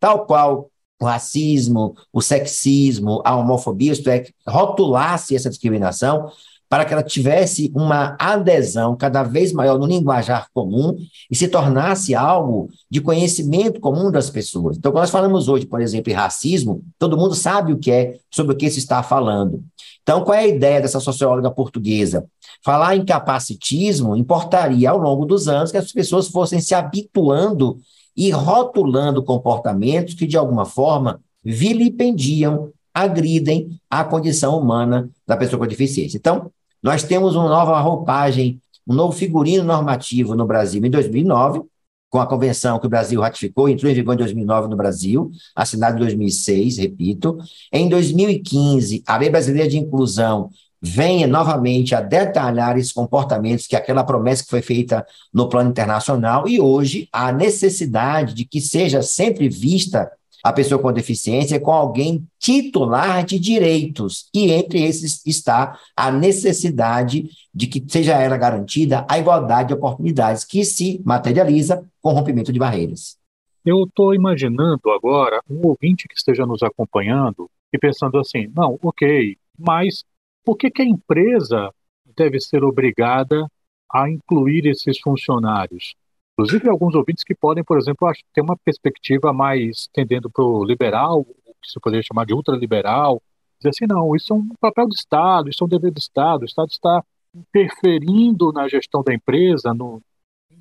tal 0.00 0.26
qual 0.26 0.70
o 1.00 1.04
racismo, 1.04 1.96
o 2.12 2.20
sexismo, 2.20 3.22
a 3.24 3.34
homofobia, 3.36 3.92
isto 3.92 4.08
é, 4.10 4.24
rotulasse 4.46 5.34
essa 5.34 5.48
discriminação 5.48 6.30
para 6.72 6.86
que 6.86 6.94
ela 6.94 7.02
tivesse 7.02 7.70
uma 7.74 8.16
adesão 8.18 8.96
cada 8.96 9.22
vez 9.22 9.52
maior 9.52 9.78
no 9.78 9.84
linguajar 9.84 10.48
comum 10.54 10.96
e 11.30 11.36
se 11.36 11.46
tornasse 11.46 12.14
algo 12.14 12.70
de 12.90 12.98
conhecimento 12.98 13.78
comum 13.78 14.10
das 14.10 14.30
pessoas. 14.30 14.78
Então, 14.78 14.90
quando 14.90 15.02
nós 15.02 15.10
falamos 15.10 15.48
hoje, 15.48 15.66
por 15.66 15.82
exemplo, 15.82 16.10
em 16.10 16.14
racismo, 16.14 16.82
todo 16.98 17.14
mundo 17.14 17.34
sabe 17.34 17.74
o 17.74 17.78
que 17.78 17.90
é, 17.90 18.16
sobre 18.30 18.54
o 18.54 18.56
que 18.56 18.70
se 18.70 18.78
está 18.78 19.02
falando. 19.02 19.62
Então, 20.02 20.24
qual 20.24 20.34
é 20.34 20.44
a 20.44 20.46
ideia 20.46 20.80
dessa 20.80 20.98
socióloga 20.98 21.50
portuguesa? 21.50 22.24
Falar 22.64 22.96
em 22.96 23.04
capacitismo 23.04 24.16
importaria, 24.16 24.88
ao 24.88 24.96
longo 24.96 25.26
dos 25.26 25.48
anos, 25.48 25.70
que 25.70 25.76
as 25.76 25.92
pessoas 25.92 26.28
fossem 26.28 26.58
se 26.58 26.74
habituando 26.74 27.76
e 28.16 28.30
rotulando 28.30 29.22
comportamentos 29.22 30.14
que, 30.14 30.26
de 30.26 30.38
alguma 30.38 30.64
forma, 30.64 31.20
vilipendiam, 31.44 32.70
agridem 32.94 33.78
a 33.90 34.02
condição 34.02 34.58
humana 34.58 35.10
da 35.26 35.36
pessoa 35.36 35.60
com 35.60 35.66
deficiência. 35.66 36.16
Então, 36.16 36.50
nós 36.82 37.02
temos 37.02 37.36
uma 37.36 37.48
nova 37.48 37.78
roupagem, 37.80 38.60
um 38.86 38.94
novo 38.94 39.12
figurino 39.16 39.62
normativo 39.62 40.34
no 40.34 40.46
Brasil 40.46 40.84
em 40.84 40.90
2009, 40.90 41.62
com 42.10 42.20
a 42.20 42.26
convenção 42.26 42.78
que 42.78 42.86
o 42.86 42.90
Brasil 42.90 43.20
ratificou, 43.20 43.68
entrou 43.68 43.90
em 43.90 43.94
vigor 43.94 44.14
em 44.14 44.18
2009 44.18 44.68
no 44.68 44.76
Brasil, 44.76 45.30
assinado 45.56 45.96
em 45.96 46.00
2006, 46.00 46.76
repito. 46.76 47.38
Em 47.72 47.88
2015, 47.88 49.02
a 49.06 49.16
Lei 49.16 49.30
Brasileira 49.30 49.68
de 49.68 49.78
Inclusão 49.78 50.50
venha 50.82 51.26
novamente 51.26 51.94
a 51.94 52.00
detalhar 52.00 52.76
esses 52.76 52.92
comportamentos, 52.92 53.66
que 53.66 53.76
é 53.76 53.78
aquela 53.78 54.02
promessa 54.02 54.42
que 54.42 54.50
foi 54.50 54.60
feita 54.60 55.06
no 55.32 55.48
plano 55.48 55.70
internacional, 55.70 56.46
e 56.48 56.60
hoje 56.60 57.08
a 57.12 57.32
necessidade 57.32 58.34
de 58.34 58.44
que 58.44 58.60
seja 58.60 59.00
sempre 59.00 59.48
vista 59.48 60.10
a 60.42 60.52
pessoa 60.52 60.80
com 60.80 60.92
deficiência 60.92 61.60
com 61.60 61.70
alguém 61.70 62.26
titular 62.38 63.24
de 63.24 63.38
direitos, 63.38 64.28
e 64.34 64.50
entre 64.50 64.82
esses 64.82 65.24
está 65.26 65.78
a 65.96 66.10
necessidade 66.10 67.28
de 67.54 67.66
que 67.66 67.84
seja 67.86 68.14
ela 68.14 68.36
garantida 68.36 69.06
a 69.08 69.18
igualdade 69.18 69.68
de 69.68 69.74
oportunidades, 69.74 70.44
que 70.44 70.64
se 70.64 71.00
materializa 71.04 71.88
com 72.00 72.10
o 72.10 72.12
rompimento 72.12 72.52
de 72.52 72.58
barreiras. 72.58 73.16
Eu 73.64 73.84
estou 73.84 74.12
imaginando 74.14 74.90
agora 74.90 75.40
um 75.48 75.66
ouvinte 75.68 76.08
que 76.08 76.16
esteja 76.16 76.44
nos 76.44 76.62
acompanhando 76.62 77.48
e 77.72 77.78
pensando 77.78 78.18
assim: 78.18 78.50
não, 78.54 78.78
ok, 78.82 79.36
mas 79.56 80.04
por 80.44 80.56
que, 80.56 80.70
que 80.70 80.82
a 80.82 80.86
empresa 80.86 81.72
deve 82.16 82.40
ser 82.40 82.64
obrigada 82.64 83.46
a 83.92 84.10
incluir 84.10 84.66
esses 84.66 84.98
funcionários? 84.98 85.94
Inclusive, 86.32 86.68
alguns 86.68 86.94
ouvintes 86.94 87.24
que 87.24 87.34
podem, 87.34 87.62
por 87.62 87.78
exemplo, 87.78 88.10
ter 88.32 88.40
uma 88.40 88.56
perspectiva 88.56 89.32
mais 89.32 89.88
tendendo 89.92 90.30
para 90.30 90.44
o 90.44 90.64
liberal, 90.64 91.24
que 91.24 91.70
se 91.70 91.80
poderia 91.80 92.02
chamar 92.02 92.26
de 92.26 92.34
ultraliberal, 92.34 93.22
dizer 93.58 93.70
assim, 93.70 93.86
não, 93.86 94.16
isso 94.16 94.32
é 94.32 94.36
um 94.36 94.48
papel 94.60 94.88
do 94.88 94.94
Estado, 94.94 95.48
isso 95.48 95.62
é 95.62 95.66
um 95.66 95.68
dever 95.68 95.92
do 95.92 95.98
Estado, 95.98 96.42
o 96.42 96.46
Estado 96.46 96.70
está 96.70 97.02
interferindo 97.34 98.52
na 98.52 98.68
gestão 98.68 99.02
da 99.02 99.14
empresa, 99.14 99.72
no, 99.72 100.02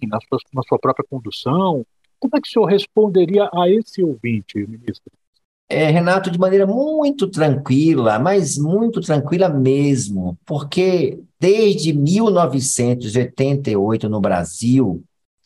na, 0.07 0.19
sua, 0.21 0.39
na 0.53 0.61
sua 0.63 0.79
própria 0.79 1.05
condução. 1.09 1.85
Como 2.19 2.31
é 2.35 2.41
que 2.41 2.47
o 2.47 2.51
senhor 2.51 2.65
responderia 2.65 3.49
a 3.53 3.69
esse 3.69 4.03
ouvinte, 4.03 4.57
ministro? 4.57 5.11
É, 5.67 5.89
Renato, 5.89 6.29
de 6.29 6.37
maneira 6.37 6.67
muito 6.67 7.27
tranquila, 7.27 8.19
mas 8.19 8.57
muito 8.57 8.99
tranquila 8.99 9.47
mesmo, 9.47 10.37
porque 10.45 11.17
desde 11.39 11.93
1988 11.93 14.09
no 14.09 14.19
Brasil 14.19 15.01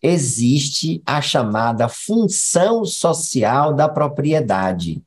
existe 0.05 1.01
a 1.05 1.21
chamada 1.21 1.87
função 1.87 2.85
social 2.85 3.73
da 3.73 3.89
propriedade, 3.89 5.01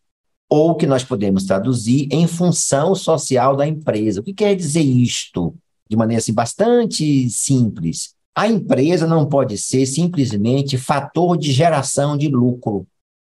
ou 0.49 0.75
que 0.75 0.87
nós 0.87 1.05
podemos 1.05 1.45
traduzir 1.45 2.09
em 2.11 2.27
função 2.27 2.95
social 2.95 3.55
da 3.55 3.67
empresa. 3.67 4.21
O 4.21 4.25
que 4.25 4.35
quer 4.35 4.55
dizer 4.55 4.83
isto? 4.83 5.55
De 5.89 5.97
maneira 5.97 6.21
assim, 6.21 6.33
bastante 6.33 7.29
simples. 7.31 8.15
A 8.35 8.47
empresa 8.47 9.07
não 9.07 9.27
pode 9.27 9.59
ser 9.59 9.85
simplesmente 9.87 10.79
fator 10.79 11.37
de 11.37 11.53
geração 11.53 12.17
de 12.17 12.29
lucro 12.29 12.87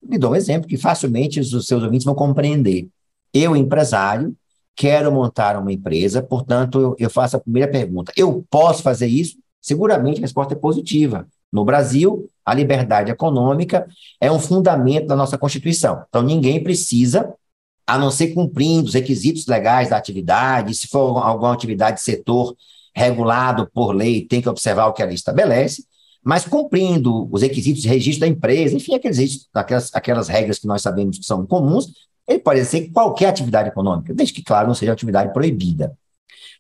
me 0.07 0.19
dou 0.19 0.33
um 0.33 0.37
exemplo 0.37 0.69
que 0.69 0.77
facilmente 0.77 1.41
os 1.41 1.67
seus 1.67 1.83
ouvintes 1.83 2.05
vão 2.05 2.15
compreender. 2.15 2.89
Eu, 3.33 3.57
empresário, 3.57 4.37
quero 4.77 5.11
montar 5.11 5.59
uma 5.59 5.73
empresa, 5.73 6.23
portanto, 6.23 6.81
eu, 6.81 6.97
eu 6.99 7.11
faço 7.11 7.37
a 7.37 7.41
primeira 7.41 7.71
pergunta: 7.71 8.13
eu 8.17 8.45
posso 8.51 8.83
fazer 8.83 9.07
isso? 9.07 9.37
Seguramente 9.61 10.19
a 10.19 10.23
resposta 10.23 10.53
é 10.53 10.57
positiva. 10.57 11.27
No 11.55 11.65
Brasil, 11.65 12.29
a 12.45 12.53
liberdade 12.53 13.13
econômica 13.13 13.87
é 14.21 14.31
um 14.31 14.41
fundamento 14.41 15.07
da 15.07 15.15
nossa 15.15 15.39
Constituição. 15.39 16.03
Então, 16.09 16.21
ninguém 16.21 16.61
precisa, 16.61 17.33
a 17.87 17.97
não 17.97 18.11
ser 18.11 18.35
cumprindo 18.35 18.89
os 18.89 18.95
requisitos 18.95 19.47
legais 19.47 19.91
da 19.91 19.97
atividade, 19.97 20.75
se 20.75 20.89
for 20.89 21.17
alguma 21.19 21.55
atividade 21.55 21.99
de 21.99 22.03
setor 22.03 22.57
regulado 22.93 23.71
por 23.73 23.93
lei, 23.93 24.27
tem 24.27 24.43
que 24.43 24.49
observar 24.49 24.89
o 24.89 24.93
que 24.93 25.01
a 25.01 25.07
lei 25.07 25.15
estabelece, 25.15 25.85
mas 26.25 26.45
cumprindo 26.45 27.29
os 27.33 27.43
requisitos 27.43 27.83
de 27.83 27.89
registro 27.89 28.23
da 28.23 28.27
empresa, 28.27 28.75
enfim, 28.75 28.97
aqueles, 28.97 29.49
aquelas, 29.55 29.95
aquelas 29.95 30.27
regras 30.27 30.59
que 30.59 30.67
nós 30.67 30.83
sabemos 30.83 31.19
que 31.19 31.25
são 31.25 31.47
comuns, 31.47 31.93
ele 32.27 32.41
pode 32.41 32.59
exercer 32.59 32.91
qualquer 32.91 33.29
atividade 33.29 33.69
econômica, 33.69 34.13
desde 34.13 34.35
que, 34.35 34.43
claro, 34.43 34.67
não 34.67 34.75
seja 34.75 34.93
atividade 34.93 35.33
proibida. 35.33 35.97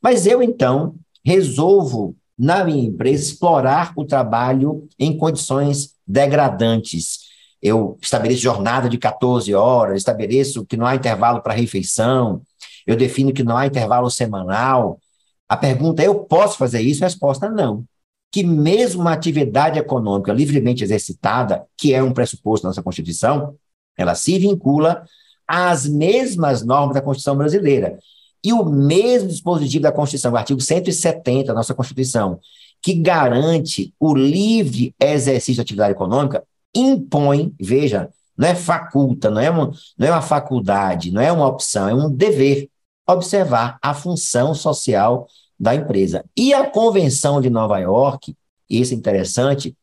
Mas 0.00 0.24
eu, 0.24 0.40
então, 0.40 0.94
resolvo, 1.24 2.14
na 2.38 2.64
minha 2.64 2.84
empresa, 2.84 3.22
explorar 3.22 3.92
o 3.96 4.04
trabalho 4.04 4.88
em 4.98 5.16
condições 5.16 5.94
degradantes. 6.06 7.20
Eu 7.62 7.96
estabeleço 8.02 8.42
jornada 8.42 8.88
de 8.88 8.98
14 8.98 9.54
horas, 9.54 9.98
estabeleço 9.98 10.66
que 10.66 10.76
não 10.76 10.86
há 10.86 10.94
intervalo 10.94 11.40
para 11.40 11.54
refeição, 11.54 12.42
eu 12.86 12.96
defino 12.96 13.32
que 13.32 13.42
não 13.42 13.56
há 13.56 13.66
intervalo 13.66 14.10
semanal. 14.10 15.00
A 15.48 15.56
pergunta 15.56 16.02
é: 16.02 16.06
eu 16.06 16.24
posso 16.24 16.58
fazer 16.58 16.80
isso? 16.80 17.04
A 17.04 17.06
resposta: 17.06 17.48
não. 17.48 17.84
Que 18.30 18.42
mesmo 18.42 19.02
uma 19.02 19.12
atividade 19.12 19.78
econômica 19.78 20.32
livremente 20.32 20.82
exercitada, 20.82 21.64
que 21.76 21.94
é 21.94 22.02
um 22.02 22.12
pressuposto 22.12 22.64
da 22.64 22.70
nossa 22.70 22.82
Constituição, 22.82 23.54
ela 23.96 24.14
se 24.14 24.38
vincula 24.38 25.04
às 25.46 25.86
mesmas 25.86 26.64
normas 26.64 26.94
da 26.94 27.02
Constituição 27.02 27.36
brasileira. 27.36 27.98
E 28.44 28.52
o 28.52 28.64
mesmo 28.64 29.28
dispositivo 29.28 29.82
da 29.82 29.92
Constituição, 29.92 30.32
o 30.32 30.36
artigo 30.36 30.60
170 30.60 31.48
da 31.48 31.54
nossa 31.54 31.74
Constituição, 31.74 32.38
que 32.82 32.92
garante 32.92 33.94
o 33.98 34.14
livre 34.14 34.94
exercício 35.00 35.56
da 35.56 35.62
atividade 35.62 35.92
econômica, 35.92 36.44
impõe, 36.74 37.54
veja, 37.58 38.10
não 38.36 38.48
é 38.48 38.54
faculta, 38.54 39.30
não 39.30 39.40
é, 39.40 39.48
uma, 39.48 39.72
não 39.96 40.06
é 40.06 40.10
uma 40.10 40.20
faculdade, 40.20 41.10
não 41.10 41.22
é 41.22 41.32
uma 41.32 41.46
opção, 41.46 41.88
é 41.88 41.94
um 41.94 42.10
dever 42.10 42.68
observar 43.08 43.78
a 43.80 43.94
função 43.94 44.54
social 44.54 45.26
da 45.58 45.74
empresa. 45.74 46.24
E 46.36 46.52
a 46.52 46.68
Convenção 46.68 47.40
de 47.40 47.48
Nova 47.48 47.78
York, 47.78 48.36
isso 48.68 48.92
é 48.92 48.96
interessante, 48.96 49.74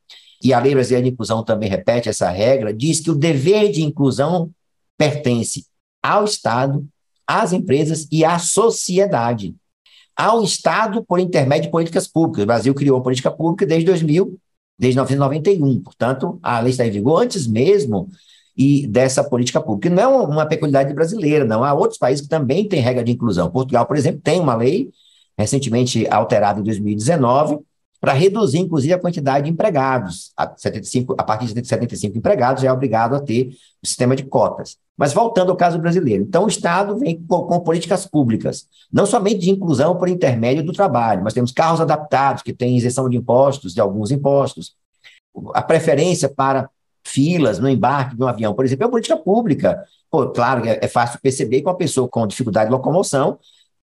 e 0.43 0.53
a 0.53 0.59
Lei 0.59 0.73
Brasileira 0.73 1.07
de 1.07 1.13
Inclusão 1.13 1.43
também 1.43 1.69
repete 1.69 2.09
essa 2.09 2.29
regra, 2.29 2.73
diz 2.73 2.99
que 2.99 3.11
o 3.11 3.15
dever 3.15 3.71
de 3.71 3.83
inclusão 3.83 4.51
pertence 4.97 5.65
ao 6.03 6.25
Estado, 6.25 6.85
às 7.31 7.53
empresas 7.53 8.07
e 8.11 8.25
à 8.25 8.37
sociedade. 8.37 9.55
Ao 10.15 10.43
Estado 10.43 11.03
por 11.03 11.19
intermédio 11.19 11.63
de 11.63 11.71
políticas 11.71 12.07
públicas. 12.07 12.43
O 12.43 12.47
Brasil 12.47 12.73
criou 12.73 12.97
uma 12.97 13.03
política 13.03 13.31
pública 13.31 13.65
desde 13.65 13.85
2000, 13.85 14.37
desde 14.77 14.99
1991. 14.99 15.81
Portanto, 15.81 16.39
a 16.43 16.59
lei 16.59 16.71
está 16.71 16.85
em 16.85 16.91
vigor 16.91 17.23
antes 17.23 17.47
mesmo 17.47 18.09
e 18.57 18.85
dessa 18.87 19.23
política 19.23 19.61
pública. 19.61 19.87
E 19.87 19.91
não 19.91 20.03
é 20.03 20.07
uma 20.07 20.45
peculiaridade 20.45 20.93
brasileira, 20.93 21.45
não. 21.45 21.63
Há 21.63 21.73
outros 21.73 21.97
países 21.97 22.21
que 22.21 22.29
também 22.29 22.67
têm 22.67 22.81
regra 22.81 23.03
de 23.03 23.13
inclusão. 23.13 23.49
Portugal, 23.49 23.85
por 23.85 23.95
exemplo, 23.95 24.19
tem 24.21 24.39
uma 24.39 24.55
lei 24.55 24.89
recentemente 25.37 26.05
alterada 26.09 26.59
em 26.59 26.63
2019 26.63 27.59
para 28.01 28.13
reduzir, 28.13 28.57
inclusive, 28.57 28.93
a 28.93 28.99
quantidade 28.99 29.45
de 29.45 29.51
empregados. 29.51 30.33
A, 30.35 30.51
75, 30.57 31.15
a 31.15 31.23
partir 31.23 31.53
de 31.53 31.67
75 31.67 32.17
empregados 32.17 32.63
já 32.63 32.69
é 32.69 32.73
obrigado 32.73 33.15
a 33.15 33.19
ter 33.19 33.49
o 33.81 33.87
sistema 33.87 34.15
de 34.15 34.23
cotas. 34.23 34.75
Mas 34.97 35.13
voltando 35.13 35.51
ao 35.51 35.55
caso 35.55 35.77
brasileiro, 35.77 36.23
então 36.23 36.45
o 36.45 36.47
Estado 36.47 36.97
vem 36.97 37.23
com, 37.23 37.43
com, 37.43 37.59
políticas 37.59 38.07
públicas, 38.07 38.67
não 38.91 39.05
somente 39.05 39.41
de 39.41 39.51
inclusão 39.51 39.95
por 39.95 40.09
intermédio 40.09 40.65
do 40.65 40.73
trabalho, 40.73 41.23
mas 41.23 41.35
temos 41.35 41.51
carros 41.51 41.79
adaptados 41.79 42.41
que 42.41 42.51
têm 42.51 42.75
isenção 42.75 43.07
de 43.07 43.17
impostos, 43.17 43.73
de 43.73 43.79
alguns 43.79 44.09
impostos, 44.09 44.75
a 45.53 45.61
preferência 45.61 46.27
para 46.27 46.69
filas 47.05 47.59
no 47.59 47.69
embarque 47.69 48.15
de 48.15 48.23
um 48.23 48.27
avião, 48.27 48.53
por 48.53 48.65
exemplo, 48.65 48.83
é 48.83 48.85
uma 48.87 48.91
política 48.91 49.17
pública. 49.17 49.83
Pô, 50.09 50.27
claro, 50.29 50.67
é, 50.67 50.79
é 50.81 50.87
fácil 50.87 51.19
perceber 51.21 51.61
que 51.61 51.67
uma 51.67 51.77
pessoa 51.77 52.07
com 52.07 52.25
dificuldade 52.25 52.69
de 52.69 52.75
locomoção 52.75 53.37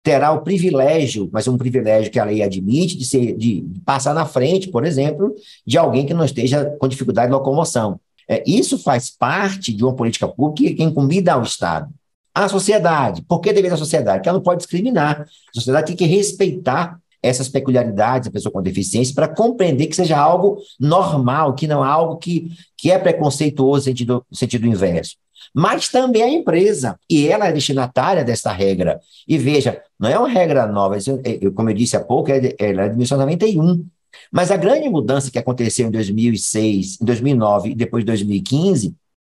terá 0.09 0.33
o 0.33 0.41
privilégio, 0.41 1.29
mas 1.31 1.47
um 1.47 1.59
privilégio 1.59 2.11
que 2.11 2.19
a 2.19 2.25
lei 2.25 2.43
admite, 2.43 2.97
de, 2.97 3.05
ser, 3.05 3.37
de 3.37 3.63
passar 3.85 4.15
na 4.15 4.25
frente, 4.25 4.69
por 4.69 4.87
exemplo, 4.87 5.35
de 5.67 5.77
alguém 5.77 6.07
que 6.07 6.15
não 6.15 6.25
esteja 6.25 6.65
com 6.81 6.89
dificuldade 6.89 7.27
de 7.27 7.35
locomoção. 7.35 8.01
É, 8.27 8.43
isso 8.47 8.79
faz 8.79 9.11
parte 9.11 9.71
de 9.71 9.85
uma 9.85 9.95
política 9.95 10.27
pública 10.27 10.75
que 10.75 10.83
incumbida 10.83 11.35
ao 11.35 11.43
Estado. 11.43 11.91
A 12.35 12.49
sociedade, 12.49 13.21
por 13.21 13.41
que 13.41 13.53
dever 13.53 13.71
da 13.71 13.77
sociedade? 13.77 14.23
Que 14.23 14.31
ela 14.31 14.39
não 14.39 14.43
pode 14.43 14.61
discriminar. 14.61 15.21
A 15.21 15.55
sociedade 15.55 15.89
tem 15.89 15.97
que 15.97 16.07
respeitar 16.07 16.99
essas 17.23 17.51
peculiaridades 17.51 18.29
da 18.29 18.33
pessoa 18.33 18.51
com 18.51 18.63
deficiência 18.63 19.15
para 19.15 19.29
compreender 19.29 19.89
que 19.89 19.97
seja 19.97 20.17
algo 20.17 20.57
normal, 20.81 21.53
que 21.53 21.67
não 21.67 21.85
é 21.85 21.89
algo 21.89 22.17
que, 22.17 22.51
que 22.79 22.91
é 22.91 22.99
preconceituoso 22.99 23.81
no 23.81 23.85
sentido, 23.85 24.25
no 24.31 24.37
sentido 24.37 24.67
inverso 24.67 25.17
mas 25.55 25.89
também 25.89 26.23
a 26.23 26.29
empresa, 26.29 26.99
e 27.09 27.29
ela 27.29 27.47
é 27.47 27.53
destinatária 27.53 28.25
dessa 28.25 28.53
regra. 28.53 29.01
E 29.27 29.39
veja, 29.39 29.83
não 29.99 30.09
é 30.09 30.19
uma 30.19 30.29
regra 30.29 30.67
nova, 30.67 30.97
é, 30.97 31.51
como 31.51 31.71
eu 31.71 31.75
disse 31.75 31.97
há 31.97 32.01
pouco, 32.01 32.31
ela 32.31 32.83
é 32.83 32.89
de 32.89 32.97
1991. 32.97 33.85
Mas 34.33 34.51
a 34.51 34.57
grande 34.57 34.89
mudança 34.89 35.31
que 35.31 35.39
aconteceu 35.39 35.89
em 35.89 35.91
2006, 35.91 36.99
em 37.01 37.05
2009 37.05 37.71
e 37.71 37.75
depois 37.75 38.03
de 38.03 38.07
2015 38.07 38.95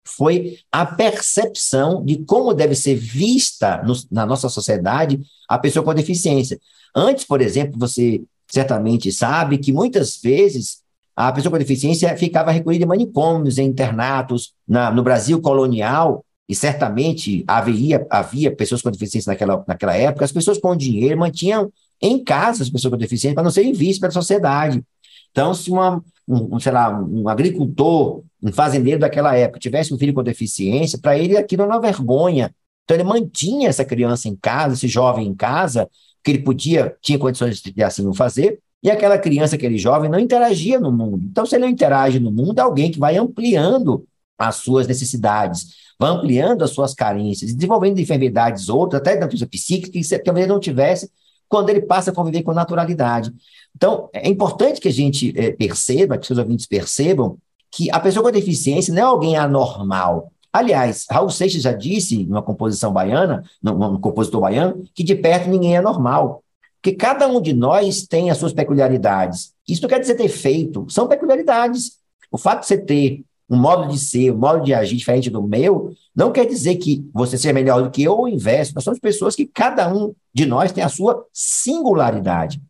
foi 0.07 0.59
a 0.73 0.87
percepção 0.87 2.03
de 2.05 2.25
como 2.25 2.55
deve 2.55 2.75
ser 2.75 2.95
vista 2.95 3.83
no, 3.83 3.95
na 4.11 4.25
nossa 4.25 4.49
sociedade 4.49 5.21
a 5.49 5.59
pessoa 5.59 5.85
com 5.85 5.95
deficiência. 5.95 6.59
Antes, 6.95 7.25
por 7.25 7.41
exemplo, 7.41 7.79
você 7.79 8.23
certamente 8.51 9.13
sabe 9.13 9.59
que 9.59 9.73
muitas 9.73 10.17
vezes 10.17 10.79
a 11.27 11.33
pessoa 11.33 11.51
com 11.51 11.59
deficiência 11.59 12.17
ficava 12.17 12.53
recolhida 12.53 12.85
em 12.85 12.89
manicômios, 12.89 13.59
em 13.59 13.67
internatos. 13.67 14.53
Na, 14.69 14.89
no 14.93 15.03
Brasil 15.03 15.41
colonial, 15.41 16.25
e 16.49 16.55
certamente 16.55 17.43
havia, 17.45 18.07
havia 18.09 18.55
pessoas 18.55 18.81
com 18.81 18.89
deficiência 18.89 19.33
naquela, 19.33 19.65
naquela 19.67 19.97
época, 19.97 20.25
as 20.25 20.31
pessoas 20.31 20.59
com 20.59 20.77
dinheiro 20.77 21.19
mantinham 21.19 21.73
em 22.01 22.23
casa 22.23 22.63
as 22.63 22.71
pessoas 22.71 22.93
com 22.93 22.97
deficiência 22.99 23.35
para 23.35 23.43
não 23.43 23.51
serem 23.51 23.73
vistas 23.73 23.99
pela 23.99 24.13
sociedade. 24.13 24.81
Então, 25.33 25.53
se 25.53 25.73
uma, 25.73 26.01
um, 26.29 26.61
sei 26.61 26.71
lá, 26.71 26.89
um 26.97 27.29
agricultor, 27.29 28.23
um 28.41 28.53
fazendeiro 28.53 29.01
daquela 29.01 29.37
época 29.37 29.59
tivesse 29.59 29.93
um 29.93 29.99
filho 29.99 30.15
com 30.15 30.23
deficiência, 30.23 31.01
para 31.01 31.19
ele 31.19 31.37
aquilo 31.37 31.63
era 31.65 31.73
uma 31.73 31.81
vergonha. 31.81 32.55
Então, 32.85 32.97
ele 32.97 33.03
mantinha 33.03 33.69
essa 33.69 33.85
criança 33.85 34.29
em 34.29 34.37
casa, 34.37 34.75
esse 34.75 34.87
jovem 34.87 35.27
em 35.27 35.35
casa, 35.35 35.91
que 36.23 36.31
ele 36.31 36.39
podia, 36.39 36.97
tinha 37.03 37.19
condições 37.19 37.61
de 37.61 37.83
assim 37.83 38.07
o 38.07 38.15
fazer, 38.15 38.61
e 38.83 38.91
aquela 38.91 39.19
criança, 39.19 39.57
aquele 39.57 39.77
jovem, 39.77 40.11
não 40.11 40.19
interagia 40.19 40.79
no 40.79 40.93
mundo. 40.93 41.25
Então, 41.31 41.45
se 41.45 41.57
ele 41.57 41.65
não 41.65 41.71
interage 41.71 42.21
no 42.21 42.31
mundo, 42.31 42.59
é 42.59 42.63
alguém 42.63 42.91
que 42.91 42.99
vai 42.99 43.17
ampliando 43.17 44.07
as 44.39 44.57
suas 44.57 44.87
necessidades, 44.87 45.75
vai 45.99 46.11
ampliando 46.11 46.63
as 46.63 46.71
suas 46.71 46.95
carências, 46.95 47.53
desenvolvendo 47.53 47.99
enfermidades 47.99 48.69
outras, 48.69 49.01
até 49.01 49.15
da 49.15 49.23
natureza 49.23 49.47
psíquica, 49.47 49.99
que 49.99 50.19
talvez 50.21 50.47
não 50.47 50.61
tivesse 50.61 51.11
quando 51.49 51.71
ele 51.71 51.81
passa 51.81 52.11
a 52.11 52.15
conviver 52.15 52.43
com 52.43 52.53
naturalidade. 52.53 53.33
Então, 53.75 54.09
é 54.13 54.29
importante 54.29 54.81
que 54.81 54.89
a 54.89 54.93
gente 54.93 55.33
é, 55.37 55.51
perceba, 55.51 56.19
que 56.19 56.27
seus 56.27 56.39
ouvintes 56.39 56.67
percebam, 56.67 57.39
que 57.71 57.91
a 57.91 57.99
pessoa 57.99 58.23
com 58.23 58.31
deficiência 58.31 58.95
não 58.95 59.03
é 59.03 59.05
alguém 59.05 59.37
anormal. 59.37 60.31
Aliás, 60.53 61.07
Raul 61.11 61.31
Seixas 61.31 61.63
já 61.63 61.73
disse, 61.73 62.25
numa 62.25 62.43
composição 62.43 62.93
baiana, 62.93 63.43
num, 63.63 63.99
compositor 64.01 64.41
baiano, 64.41 64.85
que 64.95 65.03
de 65.03 65.15
perto 65.15 65.49
ninguém 65.49 65.77
é 65.77 65.81
normal. 65.81 66.43
Porque 66.81 66.97
cada 66.97 67.27
um 67.27 67.41
de 67.41 67.53
nós 67.53 68.07
tem 68.07 68.31
as 68.31 68.39
suas 68.39 68.53
peculiaridades. 68.53 69.53
Isso 69.69 69.83
não 69.83 69.89
quer 69.89 70.01
dizer 70.01 70.15
defeito, 70.15 70.87
são 70.89 71.09
peculiaridades. 71.09 71.99
O 72.31 72.39
fato 72.39 72.61
de 72.61 72.67
você 72.67 72.79
ter 72.79 73.25
um 73.51 73.57
modo 73.57 73.89
de 73.89 73.99
ser, 73.99 74.31
um 74.33 74.39
modo 74.39 74.63
de 74.63 74.75
agir 74.75 74.97
diferente 74.97 75.31
do 75.31 75.43
meu, 75.43 75.93
não 76.15 76.31
quer 76.31 76.45
dizer 76.45 76.77
que 76.77 77.09
você 77.13 77.39
seja 77.39 77.53
melhor 77.53 77.83
do 77.83 77.91
que 77.91 78.03
eu 78.03 78.13
ou 78.13 78.25
o 78.25 78.29
inverso. 78.29 78.75
Nós 78.75 78.85
somos 78.85 79.01
pessoas 79.01 79.35
que 79.35 79.47
cada 79.47 79.93
um 79.93 80.15
de 80.33 80.45
nós 80.45 80.71
tem 80.71 80.85
a 80.85 80.89
sua 80.89 81.25
singularidade. 81.33 82.61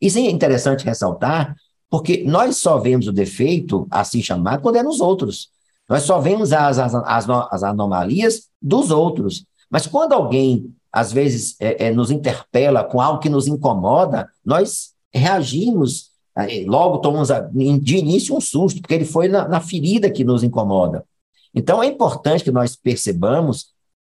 Isso 0.00 0.18
é 0.18 0.22
interessante 0.22 0.84
ressaltar, 0.84 1.56
porque 1.88 2.22
nós 2.24 2.58
só 2.58 2.78
vemos 2.78 3.08
o 3.08 3.12
defeito, 3.12 3.86
assim 3.90 4.22
chamado, 4.22 4.60
quando 4.60 4.76
é 4.76 4.82
nos 4.82 5.00
outros. 5.00 5.50
Nós 5.88 6.02
só 6.02 6.20
vemos 6.20 6.52
as, 6.52 6.78
as, 6.78 6.94
as, 6.94 7.28
as 7.28 7.62
anomalias 7.62 8.48
dos 8.60 8.90
outros. 8.90 9.46
Mas 9.70 9.86
quando 9.86 10.12
alguém 10.12 10.74
às 10.96 11.12
vezes 11.12 11.56
é, 11.60 11.88
é, 11.88 11.90
nos 11.92 12.10
interpela 12.10 12.82
com 12.82 13.02
algo 13.02 13.20
que 13.20 13.28
nos 13.28 13.46
incomoda, 13.46 14.30
nós 14.42 14.94
reagimos, 15.12 16.10
é, 16.34 16.64
logo 16.66 16.98
tomamos 16.98 17.28
de 17.82 17.98
início 17.98 18.34
um 18.34 18.40
susto, 18.40 18.80
porque 18.80 18.94
ele 18.94 19.04
foi 19.04 19.28
na, 19.28 19.46
na 19.46 19.60
ferida 19.60 20.10
que 20.10 20.24
nos 20.24 20.42
incomoda. 20.42 21.04
Então 21.54 21.82
é 21.82 21.86
importante 21.86 22.42
que 22.42 22.50
nós 22.50 22.74
percebamos 22.74 23.66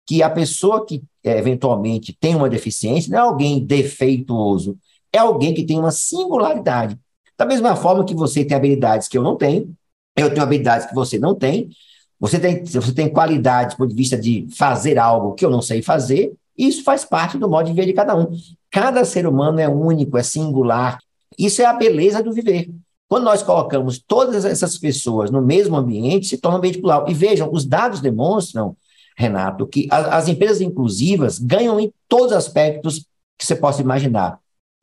que 0.07 0.23
a 0.23 0.29
pessoa 0.29 0.85
que 0.85 1.03
é, 1.21 1.37
eventualmente 1.37 2.15
tem 2.17 2.33
uma 2.33 2.49
deficiência 2.49 3.11
não 3.11 3.19
é 3.19 3.21
alguém 3.23 3.59
defeituoso, 3.59 4.77
é 5.11 5.17
alguém 5.17 5.53
que 5.53 5.65
tem 5.65 5.77
uma 5.77 5.91
singularidade. 5.91 6.97
Da 7.37 7.45
mesma 7.45 7.75
forma 7.75 8.05
que 8.05 8.15
você 8.15 8.45
tem 8.45 8.55
habilidades 8.55 9.09
que 9.09 9.17
eu 9.17 9.23
não 9.23 9.35
tenho, 9.35 9.75
eu 10.15 10.29
tenho 10.29 10.43
habilidades 10.43 10.87
que 10.87 10.95
você 10.95 11.19
não 11.19 11.35
tem, 11.35 11.69
você 12.17 12.39
tem, 12.39 12.63
você 12.63 12.93
tem 12.93 13.09
qualidades 13.09 13.75
do 13.75 13.79
ponto 13.79 13.89
de 13.89 13.95
vista 13.95 14.17
de 14.17 14.47
fazer 14.57 14.97
algo 14.97 15.33
que 15.33 15.43
eu 15.43 15.49
não 15.49 15.61
sei 15.61 15.81
fazer, 15.81 16.31
isso 16.67 16.83
faz 16.83 17.05
parte 17.05 17.37
do 17.37 17.49
modo 17.49 17.67
de 17.67 17.71
viver 17.71 17.85
de 17.85 17.93
cada 17.93 18.15
um. 18.15 18.27
Cada 18.69 19.05
ser 19.05 19.25
humano 19.25 19.59
é 19.59 19.67
único, 19.69 20.17
é 20.17 20.23
singular. 20.23 20.99
Isso 21.37 21.61
é 21.61 21.65
a 21.65 21.73
beleza 21.73 22.21
do 22.21 22.33
viver. 22.33 22.69
Quando 23.07 23.23
nós 23.23 23.41
colocamos 23.41 23.97
todas 23.97 24.45
essas 24.45 24.77
pessoas 24.77 25.31
no 25.31 25.41
mesmo 25.41 25.75
ambiente, 25.75 26.27
se 26.27 26.37
torna 26.37 26.57
um 26.57 26.59
ambiente 26.59 26.79
plural. 26.79 27.05
E 27.09 27.13
vejam, 27.13 27.49
os 27.51 27.65
dados 27.65 28.01
demonstram, 28.01 28.75
Renato, 29.17 29.65
que 29.65 29.87
as 29.89 30.27
empresas 30.27 30.61
inclusivas 30.61 31.39
ganham 31.39 31.79
em 31.79 31.91
todos 32.07 32.27
os 32.27 32.37
aspectos 32.37 33.05
que 33.37 33.45
você 33.45 33.55
possa 33.55 33.81
imaginar. 33.81 34.37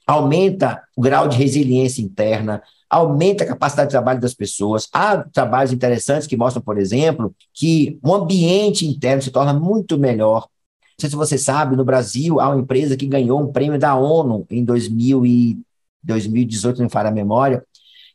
Aumenta 0.07 0.83
o 0.97 1.03
grau 1.03 1.29
de 1.29 1.37
resiliência 1.37 2.03
interna, 2.03 2.63
aumenta 2.89 3.45
a 3.45 3.47
capacidade 3.47 3.89
de 3.89 3.93
trabalho 3.93 4.21
das 4.21 4.35
pessoas. 4.35 4.89
Há 4.93 5.19
trabalhos 5.19 5.73
interessantes 5.73 6.27
que 6.27 6.37
mostram, 6.37 6.63
por 6.63 6.79
exemplo, 6.79 7.35
que 7.53 7.99
o 8.03 8.15
ambiente 8.15 8.87
interno 8.87 9.23
se 9.23 9.31
torna 9.31 9.53
muito 9.53 9.99
melhor. 9.99 10.49
Não 10.99 11.03
sei 11.03 11.11
se 11.11 11.17
você 11.17 11.37
sabe, 11.37 11.77
no 11.77 11.85
Brasil 11.85 12.41
há 12.41 12.49
uma 12.49 12.61
empresa 12.61 12.97
que 12.97 13.07
ganhou 13.07 13.39
um 13.41 13.53
prêmio 13.53 13.79
da 13.79 13.95
ONU 13.95 14.47
em 14.51 14.65
2000 14.65 15.27
e 15.27 15.59
2018, 16.03 16.81
não 16.81 16.89
falha 16.89 17.11
a 17.11 17.13
memória, 17.13 17.63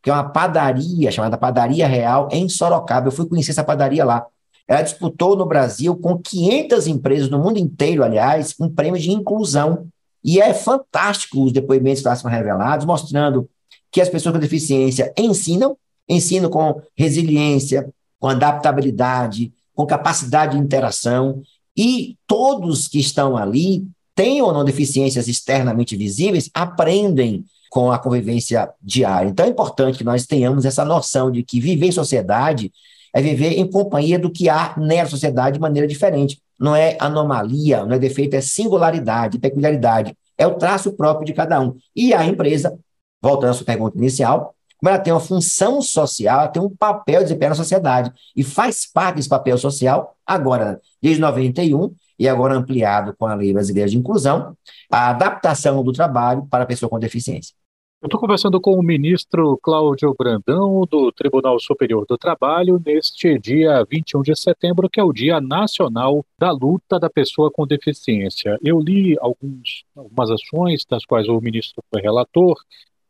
que 0.02 0.10
é 0.10 0.14
uma 0.14 0.28
padaria 0.28 1.12
chamada 1.12 1.38
Padaria 1.38 1.88
Real 1.88 2.28
em 2.32 2.50
Sorocaba. 2.50 3.08
Eu 3.08 3.12
fui 3.12 3.28
conhecer 3.28 3.52
essa 3.52 3.64
padaria 3.64 4.04
lá. 4.04 4.26
Ela 4.68 4.82
disputou 4.82 5.36
no 5.36 5.46
Brasil 5.46 5.96
com 5.96 6.18
500 6.18 6.88
empresas 6.88 7.30
no 7.30 7.38
mundo 7.38 7.60
inteiro, 7.60 8.04
aliás, 8.04 8.56
um 8.60 8.70
prêmio 8.70 9.00
de 9.00 9.12
inclusão. 9.12 9.88
E 10.24 10.40
é 10.42 10.54
fantástico 10.54 11.44
os 11.44 11.52
depoimentos 11.52 12.02
que 12.02 12.08
lá 12.08 12.16
são 12.16 12.32
revelados, 12.32 12.86
mostrando 12.86 13.48
que 13.92 14.02
as 14.02 14.10
pessoas 14.10 14.34
com 14.34 14.40
deficiência 14.40 15.14
ensinam, 15.18 15.78
ensinam 16.08 16.50
com 16.50 16.82
resiliência, 16.96 17.90
com 18.20 18.28
adaptabilidade, 18.28 19.54
com 19.76 19.86
capacidade 19.86 20.56
de 20.56 20.64
interação, 20.64 21.42
e 21.76 22.18
todos 22.28 22.88
que 22.88 23.00
estão 23.00 23.38
ali, 23.38 23.86
têm 24.16 24.42
ou 24.42 24.54
não 24.54 24.64
deficiências 24.64 25.28
externamente 25.28 25.96
visíveis, 25.96 26.50
aprendem 26.54 27.46
com 27.70 27.92
a 27.92 27.98
convivência 27.98 28.70
diária. 28.82 29.30
Então 29.30 29.46
é 29.46 29.50
importante 29.50 29.98
que 29.98 30.04
nós 30.04 30.26
tenhamos 30.26 30.66
essa 30.66 30.84
noção 30.84 31.32
de 31.32 31.42
que 31.44 31.60
viver 31.60 31.88
em 31.88 31.92
sociedade 31.92 32.72
é 33.14 33.22
viver 33.22 33.54
em 33.58 33.70
companhia 33.70 34.20
do 34.20 34.30
que 34.30 34.50
há 34.50 34.74
na 34.78 35.06
sociedade 35.06 35.56
de 35.56 35.62
maneira 35.62 35.88
diferente. 35.88 36.42
Não 36.60 36.76
é 36.76 36.98
anomalia, 37.00 37.86
não 37.86 37.96
é 37.96 38.00
defeito, 38.00 38.36
é 38.36 38.42
singularidade, 38.42 39.40
peculiaridade. 39.40 40.16
É 40.38 40.46
o 40.46 40.56
traço 40.56 40.94
próprio 40.94 41.26
de 41.26 41.34
cada 41.34 41.60
um. 41.60 41.76
E 41.96 42.14
a 42.14 42.26
empresa 42.26 42.78
voltando 43.22 43.52
à 43.52 43.54
sua 43.54 43.66
pergunta 43.66 43.98
inicial, 43.98 44.56
como 44.82 44.90
ela 44.90 45.00
tem 45.00 45.14
uma 45.14 45.20
função 45.20 45.80
social, 45.80 46.40
ela 46.40 46.48
tem 46.48 46.62
um 46.62 46.76
papel 46.76 47.20
de 47.20 47.26
desempenhar 47.26 47.52
na 47.52 47.56
sociedade 47.56 48.12
e 48.36 48.44
faz 48.44 48.92
parte 48.92 49.18
desse 49.18 49.30
papel 49.30 49.56
social 49.58 50.16
agora, 50.26 50.82
desde 51.00 51.22
91, 51.22 51.94
e 52.18 52.28
agora 52.28 52.56
ampliado 52.56 53.16
com 53.16 53.28
a 53.28 53.36
Lei 53.36 53.54
Brasileira 53.54 53.90
de 53.90 53.98
Inclusão, 53.98 54.58
a 54.92 55.10
adaptação 55.10 55.84
do 55.84 55.92
trabalho 55.92 56.48
para 56.50 56.64
a 56.64 56.68
pessoa 56.68 56.90
com 56.90 57.00
deficiência. 57.00 57.54
Eu 58.02 58.08
estou 58.08 58.20
conversando 58.20 58.60
com 58.60 58.74
o 58.74 58.82
ministro 58.82 59.60
Cláudio 59.62 60.16
Brandão, 60.18 60.88
do 60.90 61.12
Tribunal 61.12 61.60
Superior 61.60 62.04
do 62.08 62.18
Trabalho, 62.18 62.82
neste 62.84 63.38
dia 63.38 63.86
21 63.88 64.24
de 64.24 64.36
setembro, 64.36 64.90
que 64.90 65.00
é 65.00 65.04
o 65.04 65.14
Dia 65.14 65.40
Nacional 65.40 66.26
da 66.36 66.50
Luta 66.50 67.00
da 67.00 67.12
Pessoa 67.12 67.52
com 67.52 67.68
Deficiência. 67.68 68.58
Eu 68.64 68.80
li 68.80 69.16
alguns, 69.22 69.84
algumas 69.96 70.32
ações 70.32 70.84
das 70.90 71.06
quais 71.06 71.28
o 71.30 71.40
ministro 71.40 71.84
foi 71.92 72.02
relator, 72.02 72.56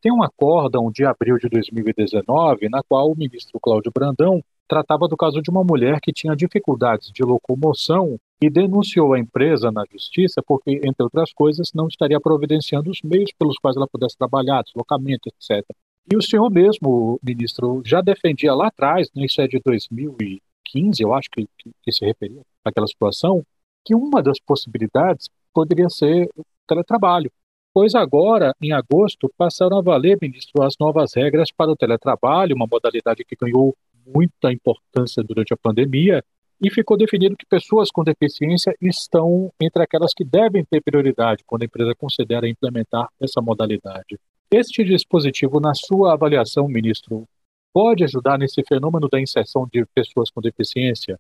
tem 0.02 0.12
um 0.12 0.24
acórdão 0.24 0.92
de 0.92 1.06
abril 1.06 1.38
de 1.38 1.48
2019, 1.48 2.68
na 2.70 2.82
qual 2.82 3.12
o 3.12 3.16
ministro 3.16 3.60
Cláudio 3.60 3.92
Brandão 3.94 4.44
tratava 4.68 5.08
do 5.08 5.16
caso 5.16 5.42
de 5.42 5.50
uma 5.50 5.64
mulher 5.64 6.00
que 6.02 6.12
tinha 6.12 6.36
dificuldades 6.36 7.12
de 7.12 7.24
locomoção 7.24 8.18
e 8.42 8.50
denunciou 8.50 9.14
a 9.14 9.20
empresa 9.20 9.72
na 9.72 9.84
justiça 9.92 10.42
porque, 10.42 10.82
entre 10.84 11.04
outras 11.04 11.32
coisas, 11.34 11.72
não 11.76 11.88
estaria 11.88 12.20
providenciando 12.20 12.90
os 12.90 13.02
meios 13.04 13.32
pelos 13.38 13.58
quais 13.60 13.78
ela 13.78 13.88
pudesse 13.88 14.18
trabalhar, 14.18 14.64
deslocamento, 14.64 15.30
etc. 15.30 15.64
E 16.12 16.16
o 16.16 16.22
senhor 16.22 16.50
mesmo, 16.50 17.20
ministro, 17.22 17.82
já 17.86 18.02
defendia 18.02 18.56
lá 18.56 18.68
atrás, 18.68 19.10
né, 19.16 19.26
isso 19.26 19.40
é 19.40 19.48
de 19.48 19.60
2015, 19.64 21.04
eu 21.04 21.14
acho 21.14 21.30
que, 21.30 21.48
que 21.84 21.92
se 21.92 22.04
referia 22.04 22.42
àquela 22.66 22.88
situação, 22.88 23.44
que 23.86 23.94
uma 23.94 24.24
das 24.24 24.40
possibilidades 24.40 25.30
poderia 25.54 25.90
ser 25.90 26.30
o 26.36 26.44
teletrabalho 26.68 27.32
pois 27.74 27.96
agora, 27.96 28.56
em 28.62 28.72
agosto, 28.72 29.32
passaram 29.38 29.78
a 29.78 29.82
valer, 29.82 30.18
ministro, 30.22 30.64
as 30.64 30.76
novas 30.80 31.14
regras 31.16 31.52
para 31.52 31.72
o 31.72 31.76
teletrabalho, 31.76 32.56
uma 32.56 32.68
modalidade 32.70 33.24
que 33.24 33.36
ganhou 33.36 33.76
muita 34.06 34.52
importância 34.52 35.24
durante 35.24 35.54
a 35.54 35.58
pandemia, 35.58 36.24
e 36.62 36.70
ficou 36.70 36.96
definido 36.96 37.36
que 37.36 37.46
pessoas 37.46 37.90
com 37.90 38.04
deficiência 38.04 38.76
estão 38.80 39.52
entre 39.60 39.82
aquelas 39.82 40.14
que 40.14 40.24
devem 40.24 40.64
ter 40.64 40.82
prioridade 40.82 41.44
quando 41.46 41.64
a 41.64 41.66
empresa 41.66 41.96
considera 41.96 42.48
implementar 42.48 43.08
essa 43.20 43.42
modalidade. 43.42 44.20
Este 44.52 44.84
dispositivo, 44.84 45.60
na 45.60 45.74
sua 45.74 46.14
avaliação, 46.14 46.68
ministro, 46.68 47.26
pode 47.74 48.04
ajudar 48.04 48.38
nesse 48.38 48.62
fenômeno 48.68 49.08
da 49.10 49.20
inserção 49.20 49.68
de 49.72 49.86
pessoas 49.96 50.30
com 50.30 50.40
deficiência? 50.40 51.20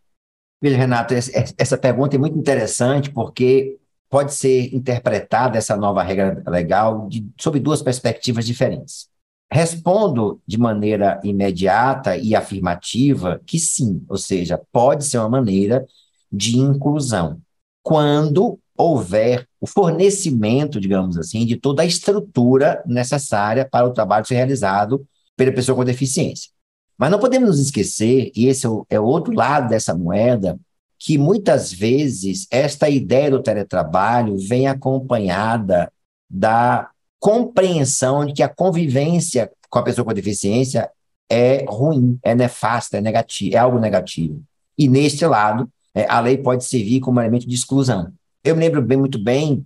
Veja, 0.61 0.77
Renato, 0.77 1.15
essa 1.15 1.77
pergunta 1.77 2.15
é 2.15 2.19
muito 2.19 2.37
interessante 2.37 3.09
porque 3.09 3.79
pode 4.11 4.33
ser 4.33 4.75
interpretada 4.75 5.57
essa 5.57 5.77
nova 5.77 6.03
regra 6.03 6.43
legal 6.45 7.07
de, 7.07 7.25
sob 7.39 7.57
duas 7.61 7.81
perspectivas 7.81 8.45
diferentes. 8.45 9.07
Respondo 9.49 10.41
de 10.45 10.57
maneira 10.57 11.19
imediata 11.23 12.17
e 12.17 12.35
afirmativa 12.35 13.41
que 13.45 13.57
sim, 13.57 14.03
ou 14.09 14.17
seja, 14.17 14.61
pode 14.69 15.05
ser 15.05 15.17
uma 15.17 15.29
maneira 15.29 15.85
de 16.29 16.57
inclusão, 16.57 17.39
quando 17.81 18.59
houver 18.77 19.47
o 19.61 19.67
fornecimento, 19.67 20.79
digamos 20.79 21.17
assim, 21.17 21.45
de 21.45 21.55
toda 21.55 21.81
a 21.81 21.85
estrutura 21.85 22.83
necessária 22.85 23.67
para 23.69 23.87
o 23.87 23.93
trabalho 23.93 24.25
ser 24.25 24.35
realizado 24.35 25.05
pela 25.37 25.53
pessoa 25.53 25.75
com 25.75 25.85
deficiência. 25.85 26.49
Mas 26.97 27.11
não 27.11 27.19
podemos 27.19 27.49
nos 27.49 27.59
esquecer, 27.59 28.31
e 28.35 28.47
esse 28.47 28.65
é 28.65 28.69
o, 28.69 28.85
é 28.89 28.99
outro 28.99 29.33
lado 29.33 29.69
dessa 29.69 29.95
moeda, 29.95 30.59
que 31.03 31.17
muitas 31.17 31.73
vezes 31.73 32.45
esta 32.51 32.87
ideia 32.87 33.31
do 33.31 33.41
teletrabalho 33.41 34.37
vem 34.37 34.67
acompanhada 34.67 35.91
da 36.29 36.91
compreensão 37.19 38.23
de 38.23 38.33
que 38.33 38.43
a 38.43 38.47
convivência 38.47 39.51
com 39.67 39.79
a 39.79 39.83
pessoa 39.83 40.05
com 40.05 40.13
deficiência 40.13 40.91
é 41.27 41.65
ruim, 41.67 42.19
é 42.21 42.35
nefasta, 42.35 42.99
é 42.99 43.01
negativo, 43.01 43.55
é 43.55 43.57
algo 43.57 43.79
negativo. 43.79 44.43
E 44.77 44.87
neste 44.87 45.25
lado, 45.25 45.67
é, 45.95 46.05
a 46.07 46.19
lei 46.19 46.37
pode 46.37 46.65
servir 46.65 46.99
como 46.99 47.19
elemento 47.19 47.47
de 47.47 47.55
exclusão. 47.55 48.13
Eu 48.43 48.55
me 48.55 48.61
lembro 48.61 48.79
bem 48.79 48.97
muito 48.99 49.17
bem 49.17 49.65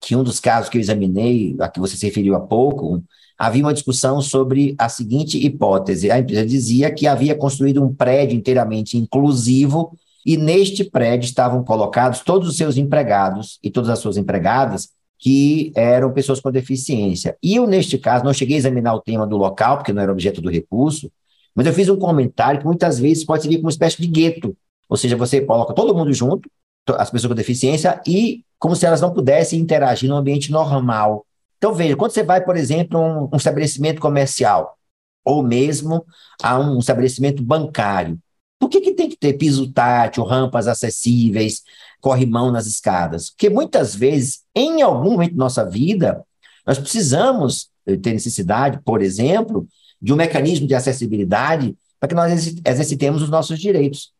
que 0.00 0.14
um 0.14 0.22
dos 0.22 0.38
casos 0.38 0.70
que 0.70 0.78
eu 0.78 0.80
examinei, 0.80 1.56
a 1.58 1.68
que 1.68 1.80
você 1.80 1.96
se 1.96 2.06
referiu 2.06 2.36
há 2.36 2.40
pouco, 2.40 3.02
havia 3.36 3.64
uma 3.64 3.74
discussão 3.74 4.22
sobre 4.22 4.76
a 4.78 4.88
seguinte 4.88 5.36
hipótese. 5.44 6.12
A 6.12 6.20
empresa 6.20 6.46
dizia 6.46 6.94
que 6.94 7.08
havia 7.08 7.34
construído 7.34 7.82
um 7.82 7.92
prédio 7.92 8.38
inteiramente 8.38 8.96
inclusivo 8.96 9.96
e 10.26 10.36
neste 10.36 10.82
prédio 10.82 11.24
estavam 11.24 11.62
colocados 11.62 12.18
todos 12.18 12.48
os 12.48 12.56
seus 12.56 12.76
empregados 12.76 13.60
e 13.62 13.70
todas 13.70 13.88
as 13.88 14.00
suas 14.00 14.16
empregadas 14.16 14.88
que 15.16 15.72
eram 15.76 16.12
pessoas 16.12 16.40
com 16.40 16.50
deficiência. 16.50 17.38
E 17.40 17.54
eu, 17.54 17.66
neste 17.66 17.96
caso, 17.96 18.24
não 18.24 18.34
cheguei 18.34 18.56
a 18.56 18.58
examinar 18.58 18.94
o 18.94 19.00
tema 19.00 19.24
do 19.24 19.36
local, 19.36 19.76
porque 19.76 19.92
não 19.92 20.02
era 20.02 20.10
objeto 20.10 20.42
do 20.42 20.50
recurso, 20.50 21.10
mas 21.54 21.64
eu 21.64 21.72
fiz 21.72 21.88
um 21.88 21.96
comentário 21.96 22.58
que 22.58 22.66
muitas 22.66 22.98
vezes 22.98 23.24
pode 23.24 23.42
servir 23.42 23.58
como 23.58 23.66
uma 23.66 23.70
espécie 23.70 24.02
de 24.02 24.08
gueto. 24.08 24.54
Ou 24.88 24.96
seja, 24.96 25.16
você 25.16 25.40
coloca 25.40 25.72
todo 25.72 25.94
mundo 25.94 26.12
junto, 26.12 26.50
as 26.98 27.08
pessoas 27.08 27.30
com 27.30 27.36
deficiência, 27.36 28.00
e 28.04 28.44
como 28.58 28.74
se 28.74 28.84
elas 28.84 29.00
não 29.00 29.14
pudessem 29.14 29.60
interagir 29.60 30.10
no 30.10 30.16
ambiente 30.16 30.50
normal. 30.50 31.24
Então, 31.56 31.72
veja, 31.72 31.96
quando 31.96 32.10
você 32.10 32.24
vai, 32.24 32.44
por 32.44 32.56
exemplo, 32.56 32.98
a 32.98 33.00
um, 33.00 33.28
um 33.32 33.36
estabelecimento 33.36 34.00
comercial, 34.00 34.76
ou 35.24 35.42
mesmo 35.42 36.04
a 36.42 36.58
um 36.58 36.78
estabelecimento 36.78 37.42
bancário, 37.42 38.18
por 38.58 38.68
que, 38.68 38.80
que 38.80 38.92
tem 38.92 39.08
que 39.08 39.16
ter 39.16 39.34
piso 39.34 39.70
tátil, 39.70 40.24
rampas 40.24 40.66
acessíveis, 40.66 41.62
corrimão 42.00 42.50
nas 42.50 42.66
escadas? 42.66 43.30
Porque 43.30 43.50
muitas 43.50 43.94
vezes, 43.94 44.42
em 44.54 44.82
algum 44.82 45.12
momento 45.12 45.32
da 45.32 45.44
nossa 45.44 45.64
vida, 45.64 46.24
nós 46.66 46.78
precisamos 46.78 47.68
eh, 47.86 47.96
ter 47.96 48.12
necessidade, 48.12 48.80
por 48.84 49.02
exemplo, 49.02 49.68
de 50.00 50.12
um 50.12 50.16
mecanismo 50.16 50.66
de 50.66 50.74
acessibilidade 50.74 51.76
para 52.00 52.08
que 52.08 52.14
nós 52.14 52.32
exercitemos 52.64 53.22
os 53.22 53.30
nossos 53.30 53.58
direitos. 53.58 54.12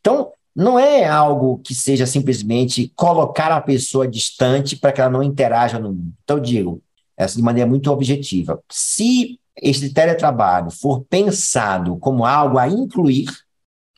Então, 0.00 0.32
não 0.54 0.78
é 0.78 1.04
algo 1.04 1.58
que 1.58 1.74
seja 1.74 2.06
simplesmente 2.06 2.92
colocar 2.94 3.50
a 3.50 3.60
pessoa 3.60 4.06
distante 4.06 4.76
para 4.76 4.92
que 4.92 5.00
ela 5.00 5.10
não 5.10 5.22
interaja 5.22 5.78
no 5.78 5.88
mundo. 5.88 6.12
Então, 6.22 6.36
eu 6.36 6.42
digo, 6.42 6.82
essa 7.16 7.36
de 7.36 7.42
maneira 7.42 7.68
muito 7.68 7.90
objetiva, 7.90 8.60
se 8.70 9.38
esse 9.60 9.92
teletrabalho 9.92 10.70
for 10.70 11.04
pensado 11.04 11.96
como 11.98 12.24
algo 12.24 12.58
a 12.58 12.68
incluir, 12.68 13.26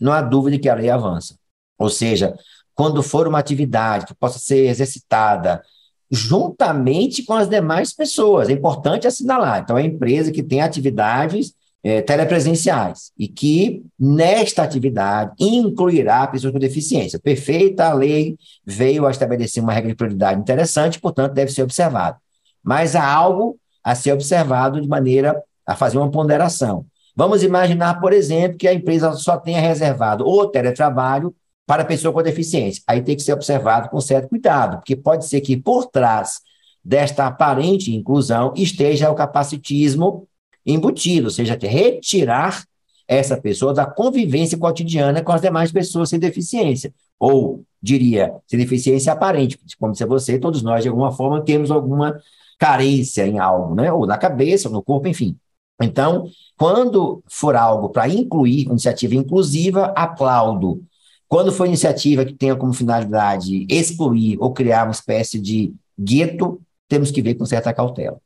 não 0.00 0.12
há 0.12 0.22
dúvida 0.22 0.59
que 0.59 0.68
a 0.68 0.74
lei 0.74 0.90
avança. 0.90 1.37
Ou 1.78 1.88
seja, 1.88 2.35
quando 2.74 3.02
for 3.02 3.26
uma 3.26 3.38
atividade 3.38 4.06
que 4.06 4.14
possa 4.14 4.38
ser 4.38 4.66
exercitada 4.66 5.62
juntamente 6.11 7.24
com 7.24 7.35
as 7.35 7.48
demais 7.48 7.92
pessoas, 7.92 8.48
é 8.48 8.52
importante 8.52 9.06
assinalar. 9.06 9.61
Então, 9.62 9.76
é 9.76 9.82
a 9.82 9.87
empresa 9.87 10.30
que 10.30 10.42
tem 10.42 10.61
atividades 10.61 11.54
é, 11.82 12.02
telepresenciais 12.02 13.12
e 13.18 13.28
que, 13.28 13.85
nesta 13.98 14.62
atividade, 14.62 15.32
incluirá 15.38 16.26
pessoas 16.26 16.52
com 16.52 16.59
deficiência. 16.59 17.18
Perfeita, 17.18 17.87
a 17.87 17.94
lei 17.94 18.37
veio 18.64 19.06
a 19.06 19.11
estabelecer 19.11 19.62
uma 19.62 19.72
regra 19.72 19.90
de 19.90 19.96
prioridade 19.96 20.40
interessante, 20.40 21.00
portanto, 21.00 21.32
deve 21.32 21.52
ser 21.52 21.62
observado. 21.62 22.18
Mas 22.62 22.96
há 22.96 23.06
algo 23.06 23.59
a 23.85 23.94
ser 23.94 24.12
observado 24.12 24.80
de 24.80 24.88
maneira 24.88 25.40
a 25.64 25.76
fazer 25.76 25.98
uma 25.98 26.11
ponderação. 26.11 26.85
Vamos 27.16 27.42
imaginar, 27.42 27.98
por 27.98 28.12
exemplo, 28.12 28.59
que 28.59 28.68
a 28.68 28.74
empresa 28.74 29.11
só 29.14 29.38
tenha 29.38 29.59
reservado 29.59 30.26
o 30.26 30.46
teletrabalho 30.46 31.35
para 31.66 31.85
pessoa 31.85 32.12
com 32.12 32.22
deficiência. 32.22 32.83
Aí 32.87 33.02
tem 33.02 33.16
que 33.16 33.22
ser 33.22 33.33
observado 33.33 33.88
com 33.88 33.98
certo 34.00 34.29
cuidado, 34.29 34.76
porque 34.76 34.94
pode 34.94 35.26
ser 35.26 35.40
que 35.40 35.57
por 35.57 35.87
trás 35.87 36.40
desta 36.85 37.26
aparente 37.26 37.94
inclusão 37.94 38.52
esteja 38.55 39.11
o 39.11 39.14
capacitismo 39.14 40.29
embutido, 40.64 41.29
ou 41.29 41.31
seja, 41.31 41.59
retirar 41.61 42.64
essa 43.09 43.37
pessoa 43.37 43.72
da 43.72 43.87
convivência 43.87 44.59
cotidiana 44.59 45.22
com 45.22 45.33
as 45.33 45.40
demais 45.40 45.72
pessoas 45.72 46.11
sem 46.11 46.18
deficiência. 46.18 46.92
Ou, 47.18 47.64
diria, 47.81 48.35
sem 48.46 48.59
deficiência 48.59 49.12
aparente, 49.12 49.59
como 49.79 49.94
se 49.94 50.05
você, 50.05 50.38
todos 50.38 50.62
nós, 50.62 50.83
de 50.83 50.88
alguma 50.88 51.12
forma, 51.12 51.42
temos 51.42 51.70
alguma 51.70 52.20
carência 52.59 53.26
em 53.26 53.38
algo, 53.38 53.74
né? 53.74 53.90
ou 53.90 54.07
na 54.07 54.18
cabeça, 54.18 54.68
ou 54.68 54.74
no 54.74 54.83
corpo, 54.83 55.09
enfim. 55.09 55.37
Então, 55.82 56.30
quando 56.56 57.22
for 57.28 57.54
algo 57.54 57.90
para 57.90 58.08
incluir, 58.08 58.66
iniciativa 58.66 59.14
inclusiva, 59.14 59.92
aplaudo. 59.96 60.82
Quando 61.28 61.52
for 61.52 61.66
iniciativa 61.66 62.24
que 62.24 62.32
tenha 62.32 62.56
como 62.56 62.72
finalidade 62.72 63.66
excluir 63.68 64.38
ou 64.40 64.52
criar 64.52 64.84
uma 64.84 64.92
espécie 64.92 65.40
de 65.40 65.74
gueto, 65.98 66.60
temos 66.88 67.10
que 67.10 67.20
ver 67.20 67.34
com 67.34 67.44
certa 67.44 67.74
cautela. 67.74 68.20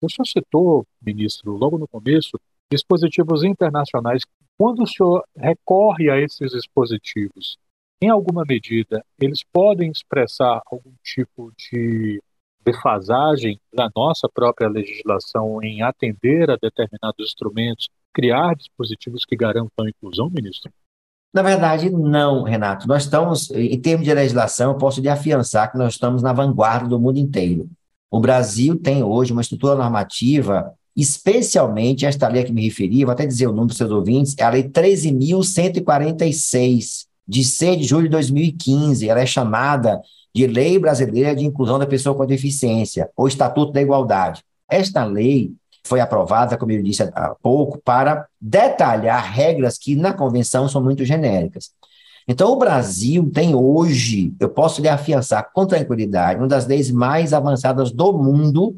O 0.00 0.10
senhor 0.10 0.26
citou, 0.26 0.86
ministro, 1.02 1.56
logo 1.56 1.78
no 1.78 1.88
começo, 1.88 2.38
dispositivos 2.70 3.42
internacionais. 3.42 4.22
Quando 4.56 4.82
o 4.82 4.86
senhor 4.86 5.24
recorre 5.36 6.10
a 6.10 6.20
esses 6.20 6.52
dispositivos, 6.52 7.58
em 8.00 8.08
alguma 8.08 8.44
medida, 8.46 9.04
eles 9.20 9.42
podem 9.52 9.90
expressar 9.90 10.62
algum 10.66 10.92
tipo 11.02 11.52
de 11.56 12.22
defasagem 12.64 13.60
da 13.72 13.90
nossa 13.94 14.28
própria 14.32 14.68
legislação 14.68 15.62
em 15.62 15.82
atender 15.82 16.50
a 16.50 16.56
determinados 16.56 17.26
instrumentos, 17.26 17.88
criar 18.12 18.54
dispositivos 18.54 19.24
que 19.24 19.36
garantam 19.36 19.84
a 19.84 19.88
inclusão, 19.88 20.30
ministro? 20.30 20.72
Na 21.32 21.42
verdade, 21.42 21.90
não, 21.90 22.44
Renato. 22.44 22.86
Nós 22.86 23.04
estamos, 23.04 23.50
em 23.50 23.80
termos 23.80 24.06
de 24.06 24.14
legislação, 24.14 24.70
eu 24.70 24.78
posso 24.78 25.00
lhe 25.00 25.08
afiançar 25.08 25.72
que 25.72 25.78
nós 25.78 25.94
estamos 25.94 26.22
na 26.22 26.32
vanguarda 26.32 26.88
do 26.88 27.00
mundo 27.00 27.18
inteiro. 27.18 27.68
O 28.08 28.20
Brasil 28.20 28.78
tem 28.78 29.02
hoje 29.02 29.32
uma 29.32 29.42
estrutura 29.42 29.74
normativa, 29.74 30.72
especialmente 30.94 32.06
esta 32.06 32.28
lei 32.28 32.42
a 32.42 32.44
que 32.44 32.52
me 32.52 32.62
referi, 32.62 33.04
vou 33.04 33.12
até 33.12 33.26
dizer 33.26 33.48
o 33.48 33.50
número 33.50 33.66
para 33.66 33.72
os 33.72 33.78
seus 33.78 33.90
ouvintes, 33.90 34.36
é 34.38 34.44
a 34.44 34.50
Lei 34.50 34.62
13.146, 34.62 37.06
de 37.26 37.42
6 37.42 37.78
de 37.78 37.84
julho 37.84 38.04
de 38.04 38.10
2015. 38.10 39.08
Ela 39.08 39.20
é 39.20 39.26
chamada 39.26 40.00
de 40.34 40.46
Lei 40.46 40.78
Brasileira 40.78 41.34
de 41.34 41.44
Inclusão 41.44 41.78
da 41.78 41.86
Pessoa 41.86 42.16
com 42.16 42.26
Deficiência, 42.26 43.08
ou 43.16 43.28
Estatuto 43.28 43.72
da 43.72 43.80
Igualdade. 43.80 44.42
Esta 44.68 45.04
lei 45.04 45.52
foi 45.86 46.00
aprovada, 46.00 46.56
como 46.56 46.72
eu 46.72 46.82
disse 46.82 47.02
há 47.02 47.36
pouco, 47.42 47.78
para 47.84 48.26
detalhar 48.40 49.32
regras 49.32 49.78
que 49.78 49.94
na 49.94 50.12
convenção 50.12 50.68
são 50.68 50.82
muito 50.82 51.04
genéricas. 51.04 51.70
Então, 52.26 52.50
o 52.52 52.56
Brasil 52.56 53.30
tem 53.30 53.54
hoje, 53.54 54.32
eu 54.40 54.48
posso 54.48 54.80
lhe 54.80 54.88
afiançar 54.88 55.50
com 55.52 55.66
tranquilidade, 55.66 56.40
uma 56.40 56.48
das 56.48 56.66
leis 56.66 56.90
mais 56.90 57.34
avançadas 57.34 57.92
do 57.92 58.14
mundo 58.14 58.76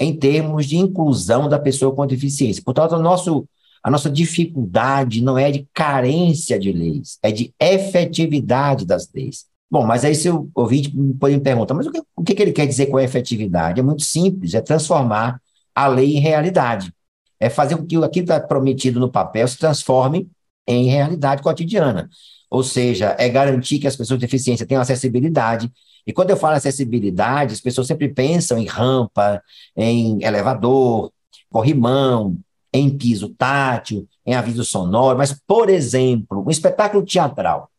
em 0.00 0.12
termos 0.16 0.66
de 0.66 0.76
inclusão 0.76 1.48
da 1.48 1.60
pessoa 1.60 1.94
com 1.94 2.04
deficiência. 2.04 2.62
Portanto, 2.64 2.98
nosso, 2.98 3.46
a 3.84 3.90
nossa 3.90 4.10
dificuldade 4.10 5.22
não 5.22 5.38
é 5.38 5.52
de 5.52 5.66
carência 5.72 6.58
de 6.58 6.72
leis, 6.72 7.18
é 7.22 7.30
de 7.30 7.54
efetividade 7.60 8.84
das 8.84 9.08
leis. 9.14 9.46
Bom, 9.72 9.86
mas 9.86 10.04
aí 10.04 10.14
se 10.14 10.28
o 10.28 10.50
ouvinte 10.54 10.90
pode 11.18 11.34
me 11.34 11.40
perguntar, 11.40 11.72
mas 11.72 11.86
o 11.86 11.90
que, 11.90 12.02
o 12.14 12.22
que 12.22 12.42
ele 12.42 12.52
quer 12.52 12.66
dizer 12.66 12.88
com 12.88 13.00
efetividade? 13.00 13.80
É 13.80 13.82
muito 13.82 14.02
simples, 14.02 14.52
é 14.52 14.60
transformar 14.60 15.40
a 15.74 15.86
lei 15.86 16.14
em 16.14 16.20
realidade. 16.20 16.92
É 17.40 17.48
fazer 17.48 17.78
com 17.78 17.86
que 17.86 17.96
aquilo 17.96 18.10
que 18.10 18.20
está 18.20 18.38
prometido 18.38 19.00
no 19.00 19.10
papel 19.10 19.48
se 19.48 19.56
transforme 19.56 20.28
em 20.68 20.90
realidade 20.90 21.40
cotidiana. 21.42 22.10
Ou 22.50 22.62
seja, 22.62 23.16
é 23.18 23.30
garantir 23.30 23.78
que 23.78 23.86
as 23.86 23.96
pessoas 23.96 24.18
com 24.18 24.20
deficiência 24.20 24.66
tenham 24.66 24.82
acessibilidade. 24.82 25.72
E 26.06 26.12
quando 26.12 26.28
eu 26.28 26.36
falo 26.36 26.54
acessibilidade, 26.54 27.54
as 27.54 27.60
pessoas 27.62 27.86
sempre 27.86 28.10
pensam 28.10 28.58
em 28.58 28.66
rampa, 28.66 29.42
em 29.74 30.22
elevador, 30.22 31.10
corrimão, 31.48 32.36
em 32.74 32.90
piso 32.90 33.30
tátil, 33.30 34.06
em 34.26 34.34
aviso 34.34 34.64
sonoro. 34.64 35.16
Mas, 35.16 35.32
por 35.46 35.70
exemplo, 35.70 36.44
um 36.46 36.50
espetáculo 36.50 37.02
teatral. 37.06 37.70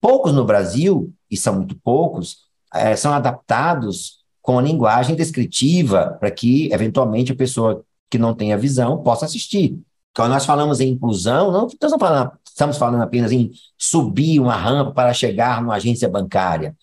Poucos 0.00 0.32
no 0.32 0.46
Brasil, 0.46 1.12
e 1.32 1.36
são 1.36 1.56
muito 1.56 1.74
poucos, 1.82 2.36
é, 2.74 2.94
são 2.94 3.12
adaptados 3.12 4.18
com 4.42 4.60
linguagem 4.60 5.16
descritiva 5.16 6.18
para 6.20 6.30
que, 6.30 6.70
eventualmente, 6.72 7.32
a 7.32 7.36
pessoa 7.36 7.82
que 8.10 8.18
não 8.18 8.34
tenha 8.34 8.58
visão 8.58 9.02
possa 9.02 9.24
assistir. 9.24 9.78
Quando 10.14 10.32
nós 10.32 10.44
falamos 10.44 10.78
em 10.80 10.90
inclusão, 10.90 11.50
não 11.50 11.66
estamos 11.66 11.96
falando, 11.98 12.32
estamos 12.46 12.76
falando 12.76 13.02
apenas 13.02 13.32
em 13.32 13.50
subir 13.78 14.38
uma 14.40 14.54
rampa 14.54 14.92
para 14.92 15.14
chegar 15.14 15.62
numa 15.62 15.76
agência 15.76 16.08
bancária. 16.08 16.76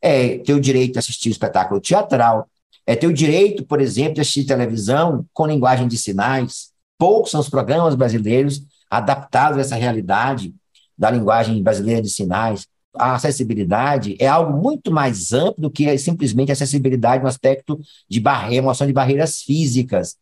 É 0.00 0.38
ter 0.38 0.54
o 0.54 0.60
direito 0.60 0.94
de 0.94 0.98
assistir 0.98 1.28
o 1.28 1.32
espetáculo 1.32 1.80
teatral, 1.80 2.48
é 2.86 2.96
ter 2.96 3.06
o 3.06 3.12
direito, 3.12 3.64
por 3.64 3.80
exemplo, 3.80 4.14
de 4.14 4.22
assistir 4.22 4.44
televisão 4.44 5.26
com 5.34 5.46
linguagem 5.46 5.86
de 5.86 5.98
sinais. 5.98 6.70
Poucos 6.96 7.30
são 7.30 7.40
os 7.40 7.48
programas 7.48 7.94
brasileiros 7.94 8.62
adaptados 8.90 9.58
a 9.58 9.60
essa 9.60 9.76
realidade 9.76 10.54
da 10.96 11.10
linguagem 11.10 11.62
brasileira 11.62 12.00
de 12.00 12.08
sinais 12.08 12.66
a 12.94 13.14
acessibilidade 13.14 14.16
é 14.18 14.26
algo 14.26 14.60
muito 14.60 14.90
mais 14.90 15.32
amplo 15.32 15.62
do 15.62 15.70
que 15.70 15.96
simplesmente 15.98 16.52
acessibilidade 16.52 17.22
no 17.22 17.28
aspecto 17.28 17.80
de 18.08 18.20
barreira, 18.20 18.64
uma 18.64 18.74
de 18.74 18.92
barreiras 18.92 19.42
físicas. 19.42 20.16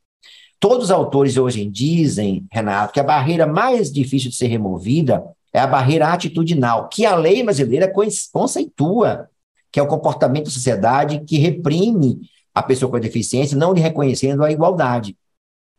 Todos 0.59 0.85
os 0.85 0.91
autores 0.91 1.37
hoje 1.37 1.65
dizem, 1.65 2.47
Renato, 2.53 2.93
que 2.93 3.01
a 3.01 3.05
barreira 3.05 3.47
mais 3.47 3.91
difícil 3.91 4.31
de 4.31 4.37
ser 4.37 4.47
removida 4.49 5.25
é 5.53 5.59
a 5.59 5.67
barreira 5.67 6.09
atitudinal, 6.09 6.89
que 6.89 7.05
a 7.05 7.17
lei 7.17 7.43
brasileira 7.43 7.91
conceitua, 8.33 9.29
que 9.73 9.81
é 9.81 9.83
o 9.83 9.89
comportamento 9.89 10.45
da 10.45 10.51
sociedade 10.51 11.25
que 11.25 11.39
reprime 11.39 12.21
a 12.55 12.63
pessoa 12.63 12.91
com 12.91 13.01
deficiência, 13.01 13.57
não 13.57 13.73
lhe 13.73 13.81
reconhecendo 13.81 14.45
a 14.45 14.53
igualdade. 14.53 15.17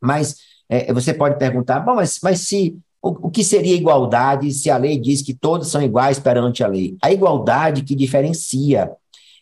Mas 0.02 0.38
é, 0.68 0.92
você 0.92 1.14
pode 1.14 1.38
perguntar, 1.38 1.80
bom, 1.82 1.96
mas, 1.96 2.20
mas 2.24 2.40
se 2.42 2.76
o, 3.02 3.28
o 3.28 3.32
que 3.32 3.44
seria 3.44 3.76
igualdade 3.76 4.52
se 4.52 4.70
a 4.70 4.78
lei 4.78 4.98
diz 4.98 5.22
que 5.22 5.34
todos 5.34 5.70
são 5.70 5.82
iguais 5.82 6.20
perante 6.20 6.64
a 6.64 6.68
lei? 6.68 6.96
A 7.02 7.12
igualdade 7.12 7.84
que 7.84 7.96
diferencia. 7.96 8.92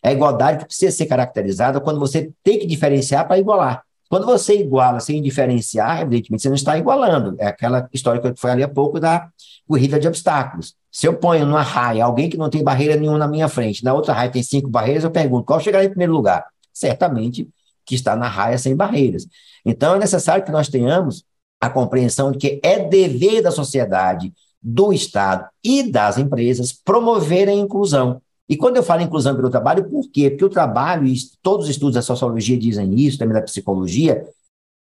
É 0.02 0.08
a 0.08 0.12
igualdade 0.12 0.60
que 0.60 0.64
precisa 0.64 0.90
ser 0.90 1.06
caracterizada 1.06 1.78
quando 1.80 2.00
você 2.00 2.32
tem 2.42 2.58
que 2.58 2.66
diferenciar 2.66 3.28
para 3.28 3.38
igualar. 3.38 3.82
Quando 4.08 4.26
você 4.26 4.58
iguala 4.58 4.98
sem 4.98 5.22
diferenciar, 5.22 6.00
evidentemente 6.00 6.42
você 6.42 6.48
não 6.48 6.56
está 6.56 6.76
igualando. 6.76 7.36
É 7.38 7.46
aquela 7.46 7.88
história 7.92 8.20
que 8.20 8.40
foi 8.40 8.50
ali 8.50 8.62
há 8.62 8.68
pouco 8.68 8.98
da 8.98 9.28
corrida 9.68 10.00
de 10.00 10.08
obstáculos. 10.08 10.74
Se 10.90 11.06
eu 11.06 11.14
ponho 11.14 11.46
numa 11.46 11.62
raia 11.62 12.04
alguém 12.04 12.28
que 12.28 12.36
não 12.36 12.50
tem 12.50 12.64
barreira 12.64 12.96
nenhuma 12.96 13.18
na 13.18 13.28
minha 13.28 13.48
frente, 13.48 13.84
na 13.84 13.92
outra 13.92 14.12
raia 14.12 14.30
tem 14.30 14.42
cinco 14.42 14.68
barreiras, 14.68 15.04
eu 15.04 15.10
pergunto 15.10 15.44
qual 15.44 15.60
chegará 15.60 15.84
em 15.84 15.90
primeiro 15.90 16.12
lugar? 16.12 16.44
Certamente 16.72 17.48
que 17.84 17.94
está 17.94 18.16
na 18.16 18.26
raia 18.26 18.58
sem 18.58 18.74
barreiras. 18.74 19.28
Então 19.64 19.94
é 19.94 19.98
necessário 19.98 20.44
que 20.44 20.50
nós 20.50 20.68
tenhamos 20.68 21.24
a 21.60 21.68
compreensão 21.68 22.32
de 22.32 22.38
que 22.38 22.60
é 22.62 22.78
dever 22.78 23.42
da 23.42 23.50
sociedade, 23.50 24.32
do 24.62 24.92
Estado 24.92 25.48
e 25.62 25.82
das 25.82 26.18
empresas 26.18 26.72
promover 26.72 27.48
a 27.48 27.52
inclusão. 27.52 28.20
E 28.48 28.56
quando 28.56 28.76
eu 28.76 28.82
falo 28.82 29.02
inclusão 29.02 29.36
pelo 29.36 29.50
trabalho, 29.50 29.88
por 29.88 30.10
quê? 30.10 30.28
Porque 30.28 30.44
o 30.44 30.50
trabalho, 30.50 31.06
e 31.06 31.14
todos 31.42 31.66
os 31.66 31.70
estudos 31.70 31.94
da 31.94 32.02
sociologia 32.02 32.58
dizem 32.58 32.94
isso, 32.98 33.18
também 33.18 33.34
da 33.34 33.42
psicologia, 33.42 34.24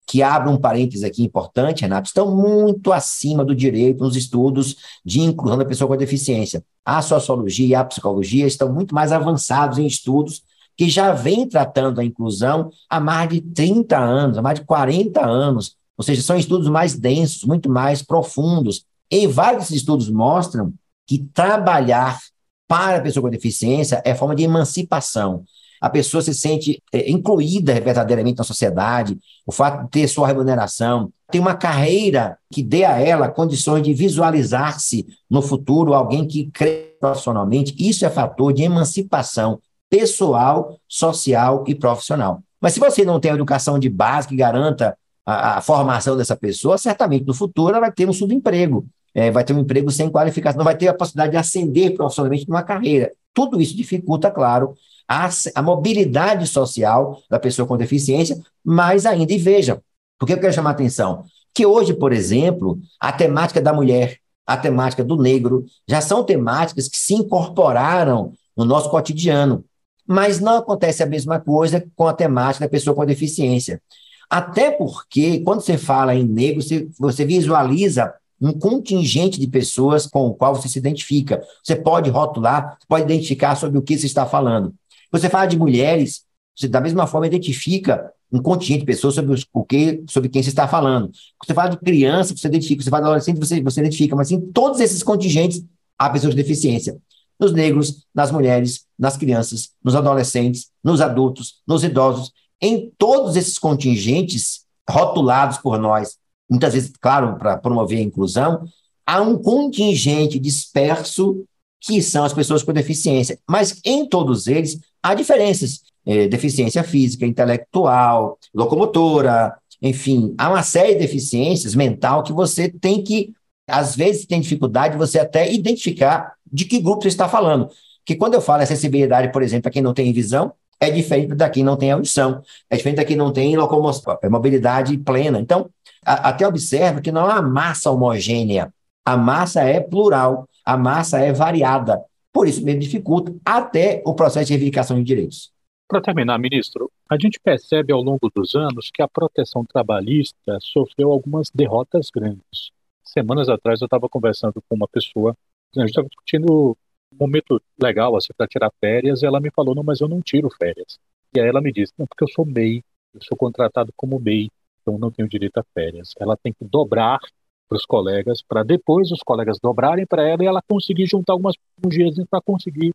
que 0.07 0.23
abre 0.23 0.49
um 0.49 0.57
parênteses 0.57 1.03
aqui 1.03 1.23
importante, 1.23 1.83
Renato, 1.83 2.07
estão 2.07 2.35
muito 2.35 2.91
acima 2.91 3.45
do 3.45 3.55
direito 3.55 4.03
nos 4.03 4.15
estudos 4.15 4.75
de 5.05 5.21
inclusão 5.21 5.55
da 5.55 5.65
pessoa 5.65 5.87
com 5.87 5.95
deficiência. 5.95 6.63
A 6.83 6.99
sociologia 7.03 7.67
e 7.67 7.75
a 7.75 7.85
psicologia 7.85 8.47
estão 8.47 8.73
muito 8.73 8.95
mais 8.95 9.11
avançados 9.11 9.77
em 9.77 9.85
estudos 9.85 10.41
que 10.75 10.89
já 10.89 11.11
vêm 11.11 11.47
tratando 11.47 12.01
a 12.01 12.03
inclusão 12.03 12.71
há 12.89 12.99
mais 12.99 13.29
de 13.29 13.41
30 13.41 13.97
anos, 13.99 14.37
há 14.39 14.41
mais 14.41 14.59
de 14.59 14.65
40 14.65 15.23
anos, 15.23 15.75
ou 15.99 16.03
seja, 16.03 16.21
são 16.21 16.37
estudos 16.37 16.69
mais 16.69 16.97
densos, 16.97 17.43
muito 17.43 17.69
mais 17.69 18.01
profundos. 18.01 18.85
E 19.11 19.27
vários 19.27 19.69
estudos 19.69 20.09
mostram 20.09 20.73
que 21.05 21.19
trabalhar 21.33 22.17
para 22.65 22.99
a 22.99 23.01
pessoa 23.01 23.23
com 23.23 23.29
deficiência 23.29 24.01
é 24.05 24.15
forma 24.15 24.33
de 24.33 24.43
emancipação. 24.43 25.43
A 25.81 25.89
pessoa 25.89 26.21
se 26.21 26.33
sente 26.33 26.81
é, 26.93 27.11
incluída 27.11 27.73
verdadeiramente 27.81 28.37
na 28.37 28.45
sociedade, 28.45 29.19
o 29.45 29.51
fato 29.51 29.83
de 29.83 29.89
ter 29.89 30.07
sua 30.07 30.25
remuneração, 30.25 31.11
ter 31.29 31.39
uma 31.39 31.53
carreira 31.53 32.37
que 32.49 32.63
dê 32.63 32.85
a 32.85 32.97
ela 32.97 33.27
condições 33.27 33.83
de 33.83 33.93
visualizar-se 33.93 35.05
no 35.29 35.41
futuro, 35.41 35.93
alguém 35.93 36.25
que 36.25 36.49
crê 36.49 36.95
profissionalmente, 36.97 37.75
isso 37.77 38.05
é 38.05 38.09
fator 38.09 38.53
de 38.53 38.63
emancipação 38.63 39.59
pessoal, 39.89 40.79
social 40.87 41.65
e 41.67 41.75
profissional. 41.75 42.41
Mas 42.61 42.73
se 42.73 42.79
você 42.79 43.03
não 43.03 43.19
tem 43.19 43.31
a 43.31 43.35
educação 43.35 43.77
de 43.77 43.89
base 43.89 44.29
que 44.29 44.35
garanta 44.37 44.97
a, 45.29 45.57
a, 45.57 45.61
formação 45.61 46.17
dessa 46.17 46.35
pessoa, 46.35 46.77
certamente 46.77 47.25
no 47.25 47.33
futuro 47.33 47.69
ela 47.69 47.81
vai 47.81 47.91
ter 47.91 48.09
um 48.09 48.13
subemprego, 48.13 48.87
é, 49.13 49.29
vai 49.29 49.43
ter 49.43 49.53
um 49.53 49.59
emprego 49.59 49.91
sem 49.91 50.09
qualificação, 50.09 50.57
não 50.57 50.65
vai 50.65 50.77
ter 50.77 50.87
a 50.87 50.93
possibilidade 50.93 51.31
de 51.31 51.37
ascender 51.37 51.93
profissionalmente 51.95 52.47
numa 52.47 52.63
carreira. 52.63 53.11
Tudo 53.33 53.61
isso 53.61 53.75
dificulta, 53.75 54.31
claro, 54.31 54.73
a, 55.07 55.29
a 55.55 55.61
mobilidade 55.61 56.47
social 56.47 57.21
da 57.29 57.39
pessoa 57.39 57.67
com 57.67 57.77
deficiência, 57.77 58.39
mais 58.63 59.05
ainda, 59.05 59.31
e 59.31 59.37
veja, 59.37 59.81
por 60.17 60.25
que 60.25 60.33
eu 60.33 60.39
quero 60.39 60.53
chamar 60.53 60.71
a 60.71 60.73
atenção? 60.73 61.23
Que 61.53 61.65
hoje, 61.65 61.93
por 61.93 62.11
exemplo, 62.11 62.79
a 62.99 63.11
temática 63.11 63.61
da 63.61 63.73
mulher, 63.73 64.17
a 64.45 64.57
temática 64.57 65.03
do 65.03 65.15
negro, 65.15 65.65
já 65.87 66.01
são 66.01 66.23
temáticas 66.23 66.87
que 66.87 66.97
se 66.97 67.13
incorporaram 67.13 68.33
no 68.57 68.65
nosso 68.65 68.89
cotidiano. 68.89 69.63
Mas 70.07 70.39
não 70.39 70.57
acontece 70.57 71.03
a 71.03 71.05
mesma 71.05 71.39
coisa 71.39 71.85
com 71.95 72.07
a 72.07 72.13
temática 72.13 72.65
da 72.65 72.69
pessoa 72.69 72.95
com 72.95 73.05
deficiência. 73.05 73.81
Até 74.29 74.71
porque, 74.71 75.39
quando 75.39 75.61
você 75.61 75.77
fala 75.77 76.13
em 76.13 76.23
negro, 76.23 76.61
você, 76.61 76.87
você 76.99 77.25
visualiza 77.25 78.13
um 78.39 78.53
contingente 78.53 79.39
de 79.39 79.47
pessoas 79.47 80.05
com 80.05 80.27
o 80.27 80.33
qual 80.33 80.55
você 80.55 80.69
se 80.69 80.79
identifica. 80.79 81.41
Você 81.63 81.75
pode 81.75 82.09
rotular, 82.09 82.77
pode 82.87 83.03
identificar 83.03 83.55
sobre 83.55 83.77
o 83.77 83.81
que 83.81 83.97
você 83.97 84.05
está 84.05 84.25
falando. 84.25 84.73
Você 85.11 85.29
fala 85.29 85.45
de 85.45 85.57
mulheres, 85.57 86.23
você 86.55 86.67
da 86.67 86.79
mesma 86.79 87.07
forma 87.07 87.27
identifica 87.27 88.11
um 88.31 88.41
contingente 88.41 88.81
de 88.81 88.85
pessoas 88.85 89.15
sobre 89.15 89.43
o 89.51 89.65
que, 89.65 90.03
sobre 90.07 90.29
quem 90.29 90.43
você 90.43 90.49
está 90.49 90.67
falando. 90.67 91.11
Você 91.43 91.53
fala 91.53 91.69
de 91.69 91.77
criança, 91.77 92.35
você 92.35 92.47
identifica, 92.47 92.83
você 92.83 92.89
fala 92.89 93.03
de 93.03 93.07
adolescente, 93.07 93.39
você, 93.39 93.61
você 93.61 93.81
identifica, 93.81 94.15
mas 94.15 94.29
em 94.31 94.39
todos 94.39 94.79
esses 94.79 95.01
contingentes 95.01 95.65
há 95.97 96.09
pessoas 96.09 96.35
de 96.35 96.41
deficiência. 96.41 96.97
Nos 97.39 97.53
negros, 97.53 98.05
nas 98.13 98.31
mulheres, 98.31 98.85
nas 98.97 99.17
crianças, 99.17 99.71
nos 99.83 99.95
adolescentes, 99.95 100.69
nos 100.83 101.01
adultos, 101.01 101.61
nos 101.67 101.83
idosos, 101.83 102.31
em 102.61 102.91
todos 102.97 103.35
esses 103.35 103.57
contingentes 103.57 104.65
rotulados 104.89 105.57
por 105.57 105.77
nós, 105.77 106.17
muitas 106.49 106.73
vezes, 106.73 106.91
claro, 106.99 107.37
para 107.37 107.57
promover 107.57 107.99
a 107.99 108.03
inclusão, 108.03 108.63
há 109.05 109.21
um 109.21 109.37
contingente 109.37 110.39
disperso 110.39 111.45
que 111.79 112.01
são 112.01 112.23
as 112.23 112.33
pessoas 112.33 112.63
com 112.63 112.73
deficiência. 112.73 113.39
Mas 113.47 113.79
em 113.85 114.05
todos 114.05 114.47
eles 114.47 114.79
há 115.01 115.13
diferenças 115.13 115.81
é, 116.05 116.27
deficiência 116.27 116.83
física, 116.83 117.25
intelectual, 117.25 118.37
locomotora, 118.53 119.55
enfim, 119.81 120.33
há 120.37 120.49
uma 120.49 120.63
série 120.63 120.93
de 120.93 120.99
deficiências 120.99 121.75
mental 121.75 122.23
que 122.23 122.33
você 122.33 122.67
tem 122.67 123.03
que, 123.03 123.33
às 123.67 123.95
vezes, 123.95 124.25
tem 124.25 124.41
dificuldade 124.41 124.97
você 124.97 125.19
até 125.19 125.51
identificar 125.53 126.33
de 126.51 126.65
que 126.65 126.81
grupo 126.81 127.03
você 127.03 127.09
está 127.09 127.29
falando. 127.29 127.69
Que 128.03 128.15
quando 128.15 128.33
eu 128.33 128.41
falo 128.41 128.63
acessibilidade, 128.63 129.31
por 129.31 129.43
exemplo, 129.43 129.63
para 129.63 129.71
quem 129.71 129.81
não 129.81 129.93
tem 129.93 130.11
visão, 130.11 130.51
é 130.79 130.89
diferente 130.89 131.35
da 131.35 131.49
quem 131.49 131.63
não 131.63 131.75
tem 131.75 131.91
audição, 131.91 132.41
é 132.69 132.77
diferente 132.77 132.97
da 132.97 133.05
quem 133.05 133.15
não 133.15 133.33
tem 133.33 133.55
locomoção, 133.57 134.17
é 134.21 134.29
mobilidade 134.29 134.97
plena. 134.97 135.39
Então, 135.39 135.69
a, 136.05 136.29
até 136.29 136.47
observa 136.47 137.01
que 137.01 137.11
não 137.11 137.25
há 137.25 137.41
massa 137.41 137.91
homogênea, 137.91 138.73
a 139.05 139.17
massa 139.17 139.61
é 139.61 139.79
plural, 139.79 140.47
a 140.65 140.77
massa 140.77 141.19
é 141.19 141.33
variada. 141.33 142.03
Por 142.31 142.47
isso 142.47 142.63
mesmo 142.63 142.79
dificulta 142.79 143.33
até 143.43 144.01
o 144.05 144.13
processo 144.13 144.47
de 144.47 144.53
reivindicação 144.53 144.97
de 144.97 145.03
direitos. 145.03 145.51
Para 145.87 146.01
terminar, 146.01 146.37
ministro, 146.37 146.91
a 147.09 147.17
gente 147.19 147.39
percebe 147.39 147.91
ao 147.91 148.01
longo 148.01 148.29
dos 148.33 148.53
anos 148.53 148.91
que 148.93 149.01
a 149.01 149.07
proteção 149.07 149.65
trabalhista 149.65 150.59
sofreu 150.61 151.11
algumas 151.11 151.49
derrotas 151.49 152.09
grandes. 152.13 152.71
Semanas 153.03 153.49
atrás 153.49 153.81
eu 153.81 153.85
estava 153.85 154.07
conversando 154.07 154.61
com 154.69 154.75
uma 154.75 154.87
pessoa, 154.87 155.35
a 155.75 155.79
gente 155.79 155.89
estava 155.89 156.07
discutindo 156.07 156.77
momento 157.19 157.61
legal 157.81 158.15
assim, 158.15 158.33
para 158.35 158.47
tirar 158.47 158.71
férias, 158.79 159.21
e 159.21 159.25
ela 159.25 159.39
me 159.39 159.51
falou: 159.51 159.75
não, 159.75 159.83
mas 159.83 160.01
eu 160.01 160.07
não 160.07 160.21
tiro 160.21 160.49
férias. 160.49 160.97
E 161.35 161.39
aí 161.39 161.47
ela 161.47 161.61
me 161.61 161.71
disse: 161.71 161.93
não, 161.97 162.07
porque 162.07 162.23
eu 162.23 162.29
sou 162.29 162.45
MEI, 162.45 162.83
eu 163.13 163.21
sou 163.23 163.37
contratado 163.37 163.91
como 163.95 164.19
MEI, 164.19 164.49
então 164.81 164.97
não 164.97 165.11
tenho 165.11 165.27
direito 165.27 165.57
a 165.57 165.63
férias. 165.73 166.13
Ela 166.19 166.37
tem 166.37 166.53
que 166.53 166.65
dobrar 166.65 167.19
para 167.67 167.75
os 167.75 167.85
colegas, 167.85 168.41
para 168.41 168.63
depois 168.63 169.11
os 169.11 169.19
colegas 169.19 169.59
dobrarem 169.61 170.05
para 170.05 170.27
ela 170.27 170.43
e 170.43 170.47
ela 170.47 170.61
conseguir 170.67 171.05
juntar 171.05 171.33
algumas 171.33 171.53
dias 171.87 172.15
para 172.29 172.41
conseguir 172.41 172.93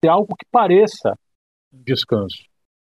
ter 0.00 0.08
algo 0.08 0.34
que 0.34 0.46
pareça 0.50 1.18
descanso. 1.70 2.42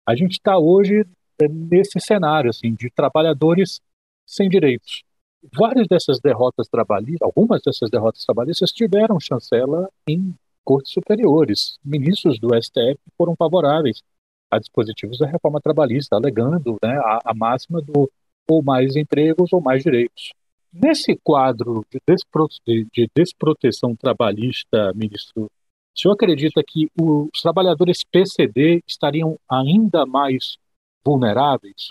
A 0.08 0.16
gente 0.16 0.34
está 0.34 0.58
hoje 0.58 1.06
é, 1.40 1.48
nesse 1.48 2.00
cenário 2.00 2.50
assim 2.50 2.74
de 2.74 2.90
trabalhadores 2.90 3.80
sem 4.26 4.50
direitos. 4.50 5.04
Várias 5.56 5.88
dessas 5.88 6.20
derrotas 6.20 6.68
trabalhistas, 6.68 7.22
algumas 7.22 7.62
dessas 7.62 7.90
derrotas 7.90 8.26
trabalhistas 8.26 8.72
tiveram 8.72 9.20
chancela 9.20 9.88
em 10.08 10.36
cortes 10.64 10.92
superiores. 10.92 11.78
Ministros 11.84 12.40
do 12.40 12.50
STF 12.56 13.00
foram 13.18 13.36
favoráveis 13.36 14.02
a 14.52 14.60
dispositivos 14.60 15.20
da 15.20 15.28
reforma 15.28 15.62
trabalhista, 15.62 16.16
alegando 16.16 16.78
né, 16.84 16.98
a, 16.98 17.20
a 17.26 17.34
máxima 17.34 17.82
do 17.82 18.10
ou 18.50 18.64
mais 18.64 18.96
empregos 18.96 19.54
ou 19.54 19.62
mais 19.62 19.84
direitos. 19.84 20.34
Nesse 20.74 21.16
quadro 21.24 21.86
de, 21.92 22.02
de, 22.66 22.88
de 22.92 23.10
desproteção 23.16 23.96
trabalhista, 23.96 24.92
ministro 24.96 25.50
o 25.96 26.02
senhor 26.02 26.14
acredita 26.14 26.64
que 26.66 26.90
os 26.98 27.42
trabalhadores 27.42 28.06
PCD 28.06 28.82
estariam 28.88 29.38
ainda 29.50 30.06
mais 30.06 30.58
vulneráveis? 31.04 31.90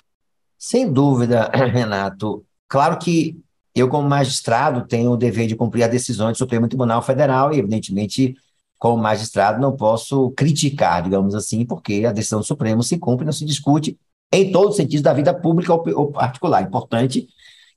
Sem 0.57 0.91
dúvida, 0.91 1.51
Renato. 1.53 2.43
Claro 2.67 2.99
que 2.99 3.39
eu, 3.75 3.89
como 3.89 4.09
magistrado, 4.09 4.87
tenho 4.87 5.11
o 5.11 5.17
dever 5.17 5.47
de 5.47 5.55
cumprir 5.55 5.83
as 5.83 5.91
decisões 5.91 6.33
do 6.33 6.39
Supremo 6.39 6.67
Tribunal 6.67 7.03
Federal 7.03 7.53
e, 7.53 7.59
evidentemente, 7.59 8.35
como 8.79 9.03
magistrado, 9.03 9.61
não 9.61 9.77
posso 9.77 10.31
criticar, 10.33 11.03
digamos 11.03 11.35
assim, 11.35 11.65
porque 11.65 12.05
a 12.07 12.13
decisão 12.13 12.41
do 12.41 12.47
Supremo 12.47 12.83
se 12.83 12.99
cumpre, 12.99 13.27
não 13.27 13.33
se 13.33 13.45
discute 13.45 13.99
em 14.33 14.53
todos 14.53 14.71
os 14.71 14.77
sentidos 14.77 15.03
da 15.03 15.13
vida 15.13 15.35
pública 15.35 15.73
ou 15.73 16.13
particular. 16.13 16.63
Importante 16.63 17.29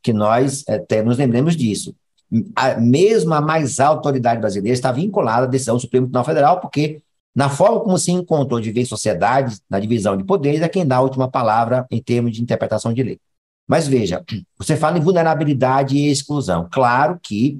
que 0.04 0.14
nós 0.14 0.64
é, 0.68 1.02
nos 1.02 1.18
lembremos 1.18 1.56
disso 1.56 1.96
a, 2.56 2.80
mesmo 2.80 3.34
a 3.34 3.42
mais 3.42 3.80
alta 3.80 4.08
autoridade 4.08 4.40
brasileira 4.40 4.74
está 4.74 4.92
vinculada 4.92 5.46
à 5.46 5.50
decisão 5.50 5.76
do 5.76 5.82
Supremo 5.82 6.06
Tribunal 6.06 6.26
Federal, 6.26 6.60
porque, 6.60 7.02
na 7.36 7.50
forma 7.50 7.80
como 7.82 7.98
se 7.98 8.12
encontrou 8.12 8.60
de 8.60 8.72
ver 8.72 8.86
sociedade, 8.86 9.58
na 9.70 9.80
divisão 9.80 10.16
de 10.16 10.24
poderes, 10.24 10.62
é 10.62 10.70
quem 10.70 10.86
dá 10.86 10.98
a 10.98 11.02
última 11.02 11.30
palavra 11.30 11.86
em 11.92 12.02
termos 12.02 12.32
de 12.34 12.42
interpretação 12.42 12.94
de 12.94 13.04
lei. 13.04 13.20
Mas 13.68 13.88
veja, 13.88 14.24
você 14.58 14.76
fala 14.76 14.98
em 14.98 15.02
vulnerabilidade 15.02 15.96
e 15.96 16.10
exclusão. 16.10 16.68
Claro 16.72 17.20
que 17.22 17.60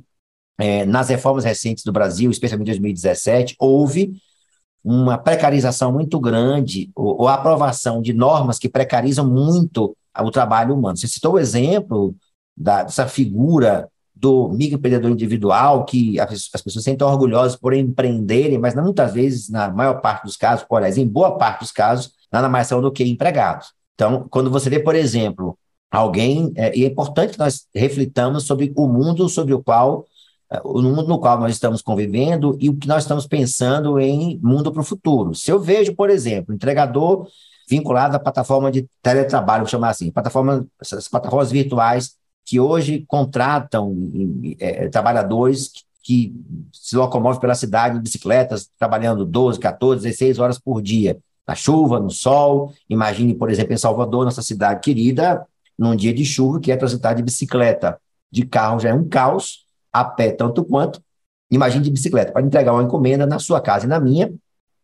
é, 0.62 0.86
nas 0.86 1.10
reformas 1.10 1.44
recentes 1.44 1.84
do 1.84 1.92
Brasil, 1.92 2.30
especialmente 2.30 2.68
em 2.68 2.72
2017, 2.72 3.56
houve 3.60 4.14
uma 4.84 5.18
precarização 5.18 5.92
muito 5.92 6.20
grande, 6.20 6.92
ou, 6.96 7.22
ou 7.22 7.28
aprovação 7.28 8.02
de 8.02 8.14
normas 8.14 8.60
que 8.60 8.70
precarizam 8.70 9.28
muito 9.28 9.96
o 10.20 10.32
trabalho 10.32 10.76
humano. 10.76 10.98
Você 10.98 11.08
citou 11.08 11.34
o 11.34 11.40
exemplo 11.40 12.16
da, 12.56 12.84
dessa 12.84 13.08
figura 13.08 13.90
do 14.16 14.50
microempreendedor 14.50 15.10
individual, 15.10 15.84
que 15.84 16.20
as, 16.20 16.48
pessoas 16.48 16.74
se 16.74 16.84
sentem 16.84 17.08
orgulhosas 17.08 17.56
por 17.56 17.74
empreenderem, 17.74 18.60
mas 18.60 18.76
muitas 18.76 19.14
vezes, 19.14 19.50
na 19.50 19.70
maior 19.70 20.00
parte 20.00 20.26
dos 20.26 20.38
casos, 20.38 20.64
por 20.64 20.84
exemplo, 20.84 21.10
em 21.10 21.12
boa 21.12 21.38
parte 21.38 21.62
dos 21.62 21.72
casos, 21.72 22.12
nada 22.32 22.48
mais 22.48 22.68
são 22.68 22.82
do 22.82 22.92
que 22.92 23.04
empregados. 23.04 23.74
Então, 23.96 24.28
quando 24.30 24.52
você 24.52 24.70
vê, 24.70 24.80
por 24.80 24.94
exemplo, 24.94 25.58
alguém, 25.90 26.52
é, 26.56 26.76
e 26.78 26.84
é 26.86 26.88
importante 26.88 27.34
que 27.34 27.40
nós 27.40 27.66
reflitamos 27.74 28.46
sobre 28.46 28.72
o 28.76 28.88
mundo 28.88 29.28
sobre 29.28 29.54
o 29.54 29.64
qual, 29.64 30.06
o 30.64 30.82
mundo 30.82 31.08
no 31.08 31.20
qual 31.20 31.40
nós 31.40 31.54
estamos 31.54 31.82
convivendo 31.82 32.58
e 32.60 32.70
o 32.70 32.76
que 32.76 32.88
nós 32.88 33.04
estamos 33.04 33.26
pensando 33.26 34.00
em 34.00 34.40
mundo 34.44 34.72
para 34.72 34.82
o 34.82 34.86
futuro. 34.86 35.34
Se 35.34 35.52
eu 35.52 35.60
vejo, 35.60 35.96
por 35.96 36.10
exemplo, 36.10 36.54
entregador 36.54 37.28
vinculado 37.70 38.18
à 38.18 38.20
plataforma 38.20 38.70
de 38.70 38.86
teletrabalho, 39.02 39.64
vou 39.64 39.70
chamar 39.70 39.90
assim, 39.90 40.12
plataforma, 40.12 40.68
essas 40.82 41.08
plataformas 41.08 41.52
virtuais 41.52 42.18
que 42.46 42.60
hoje 42.60 43.06
contratam 43.08 43.96
é, 44.60 44.90
trabalhadores 44.90 45.70
que, 45.70 45.84
que 46.04 46.36
se 46.74 46.98
locomovem 46.98 47.40
pela 47.40 47.56
cidade 47.56 47.98
em 47.98 48.02
bicicletas, 48.02 48.70
trabalhando 48.78 49.24
12, 49.24 49.58
14, 49.58 50.04
16 50.04 50.40
horas 50.40 50.60
por 50.60 50.82
dia, 50.82 51.18
na 51.48 51.56
chuva, 51.56 51.98
no 52.00 52.10
sol. 52.10 52.74
Imagine, 52.90 53.36
por 53.36 53.50
exemplo, 53.50 53.74
em 53.74 53.78
Salvador, 53.78 54.26
nossa 54.26 54.42
cidade 54.42 54.82
querida, 54.82 55.46
num 55.78 55.96
dia 55.96 56.14
de 56.14 56.26
chuva, 56.26 56.60
que 56.60 56.74
é 56.74 56.76
transitar 56.76 57.16
de 57.16 57.24
bicicleta. 57.24 57.98
De 58.30 58.46
carro 58.46 58.80
já 58.80 58.90
é 58.90 58.94
um 58.94 59.08
caos, 59.08 59.66
a 59.92 60.04
pé 60.04 60.32
tanto 60.32 60.64
quanto. 60.64 61.02
Imagine 61.50 61.84
de 61.84 61.92
bicicleta, 61.92 62.32
para 62.32 62.42
entregar 62.42 62.74
uma 62.74 62.84
encomenda 62.84 63.26
na 63.26 63.38
sua 63.38 63.60
casa 63.60 63.86
e 63.86 63.90
na 63.90 64.00
minha, 64.00 64.34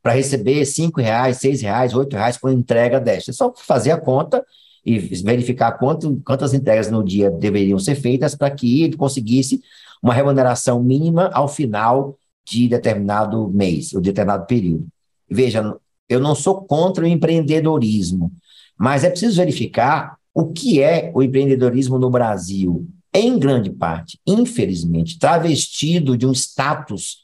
para 0.04 0.14
receber 0.14 0.66
cinco 0.66 1.02
reais, 1.02 1.38
seis 1.38 1.62
reais, 1.62 1.94
oito 1.94 2.16
reais 2.16 2.38
por 2.38 2.52
entrega 2.52 3.00
desta. 3.00 3.32
É 3.32 3.34
só 3.34 3.54
fazer 3.56 3.92
a 3.92 3.98
conta 3.98 4.46
e 4.86 5.00
verificar 5.00 5.74
quanto, 5.74 6.22
quantas 6.26 6.54
entregas 6.54 6.90
no 6.90 7.04
dia 7.04 7.30
deveriam 7.30 7.78
ser 7.78 7.96
feitas 7.96 8.36
para 8.36 8.50
que 8.52 8.84
ele 8.84 8.96
conseguisse 8.96 9.62
uma 10.02 10.14
remuneração 10.14 10.82
mínima 10.82 11.30
ao 11.34 11.48
final 11.48 12.18
de 12.48 12.68
determinado 12.70 13.50
mês, 13.50 13.94
ou 13.94 14.00
determinado 14.00 14.46
período. 14.46 14.88
Veja, 15.30 15.76
eu 16.08 16.20
não 16.20 16.34
sou 16.34 16.62
contra 16.62 17.04
o 17.04 17.08
empreendedorismo, 17.08 18.32
mas 18.78 19.04
é 19.04 19.10
preciso 19.10 19.36
verificar 19.36 20.18
o 20.34 20.54
que 20.54 20.82
é 20.82 21.12
o 21.14 21.22
empreendedorismo 21.22 22.00
no 22.00 22.10
Brasil. 22.10 22.88
Em 23.20 23.40
grande 23.40 23.72
parte, 23.72 24.20
infelizmente, 24.28 25.18
travestido 25.18 26.16
de 26.16 26.28
um 26.28 26.32
status 26.32 27.18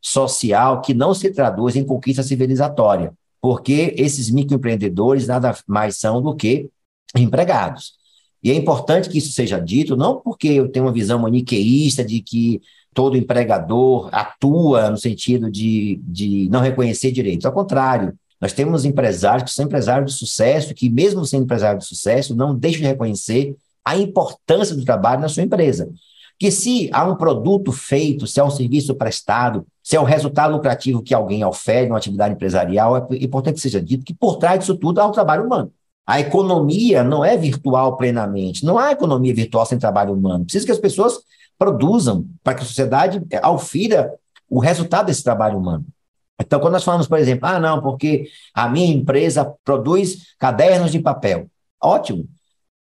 social 0.00 0.80
que 0.80 0.94
não 0.94 1.12
se 1.12 1.28
traduz 1.32 1.74
em 1.74 1.84
conquista 1.84 2.22
civilizatória, 2.22 3.12
porque 3.40 3.92
esses 3.98 4.30
microempreendedores 4.30 5.26
nada 5.26 5.52
mais 5.66 5.96
são 5.96 6.22
do 6.22 6.36
que 6.36 6.70
empregados. 7.16 7.94
E 8.40 8.52
é 8.52 8.54
importante 8.54 9.08
que 9.08 9.18
isso 9.18 9.32
seja 9.32 9.58
dito, 9.58 9.96
não 9.96 10.20
porque 10.20 10.46
eu 10.46 10.68
tenho 10.68 10.84
uma 10.84 10.92
visão 10.92 11.18
maniqueísta 11.18 12.04
de 12.04 12.20
que 12.20 12.62
todo 12.94 13.16
empregador 13.16 14.08
atua 14.12 14.88
no 14.88 14.96
sentido 14.96 15.50
de, 15.50 16.00
de 16.04 16.48
não 16.48 16.60
reconhecer 16.60 17.10
direitos. 17.10 17.44
Ao 17.44 17.52
contrário, 17.52 18.16
nós 18.40 18.52
temos 18.52 18.84
empresários 18.84 19.50
que 19.50 19.56
são 19.56 19.64
empresários 19.64 20.12
de 20.12 20.18
sucesso, 20.18 20.72
que, 20.74 20.88
mesmo 20.88 21.26
sendo 21.26 21.42
empresários 21.42 21.82
de 21.82 21.88
sucesso, 21.88 22.36
não 22.36 22.54
deixam 22.54 22.82
de 22.82 22.86
reconhecer 22.86 23.56
a 23.84 23.96
importância 23.96 24.74
do 24.74 24.84
trabalho 24.84 25.20
na 25.20 25.28
sua 25.28 25.42
empresa. 25.42 25.90
Que 26.38 26.50
se 26.50 26.88
há 26.92 27.04
um 27.04 27.16
produto 27.16 27.70
feito, 27.70 28.26
se 28.26 28.40
há 28.40 28.44
um 28.44 28.50
serviço 28.50 28.94
prestado, 28.94 29.66
se 29.82 29.96
é 29.96 30.00
o 30.00 30.04
resultado 30.04 30.52
lucrativo 30.52 31.02
que 31.02 31.14
alguém 31.14 31.44
oferece 31.44 31.88
numa 31.88 31.98
atividade 31.98 32.34
empresarial, 32.34 32.96
é 32.96 33.06
importante 33.16 33.56
que 33.56 33.60
seja 33.60 33.80
dito 33.80 34.04
que 34.04 34.14
por 34.14 34.36
trás 34.36 34.60
disso 34.60 34.74
tudo 34.76 35.00
há 35.00 35.06
um 35.06 35.12
trabalho 35.12 35.44
humano 35.44 35.70
A 36.06 36.20
economia 36.20 37.04
não 37.04 37.24
é 37.24 37.36
virtual 37.36 37.96
plenamente. 37.96 38.64
Não 38.64 38.78
há 38.78 38.92
economia 38.92 39.34
virtual 39.34 39.66
sem 39.66 39.78
trabalho 39.78 40.14
humano. 40.14 40.44
Precisa 40.44 40.64
que 40.64 40.72
as 40.72 40.78
pessoas 40.78 41.18
produzam 41.58 42.26
para 42.42 42.54
que 42.54 42.62
a 42.62 42.66
sociedade 42.66 43.22
aufira 43.42 44.14
o 44.48 44.58
resultado 44.58 45.06
desse 45.06 45.22
trabalho 45.22 45.58
humano. 45.58 45.84
Então, 46.40 46.58
quando 46.58 46.72
nós 46.72 46.84
falamos, 46.84 47.06
por 47.06 47.18
exemplo, 47.18 47.46
ah, 47.46 47.60
não, 47.60 47.82
porque 47.82 48.28
a 48.54 48.66
minha 48.66 48.92
empresa 48.92 49.54
produz 49.62 50.34
cadernos 50.38 50.90
de 50.90 50.98
papel. 50.98 51.48
Ótimo. 51.80 52.26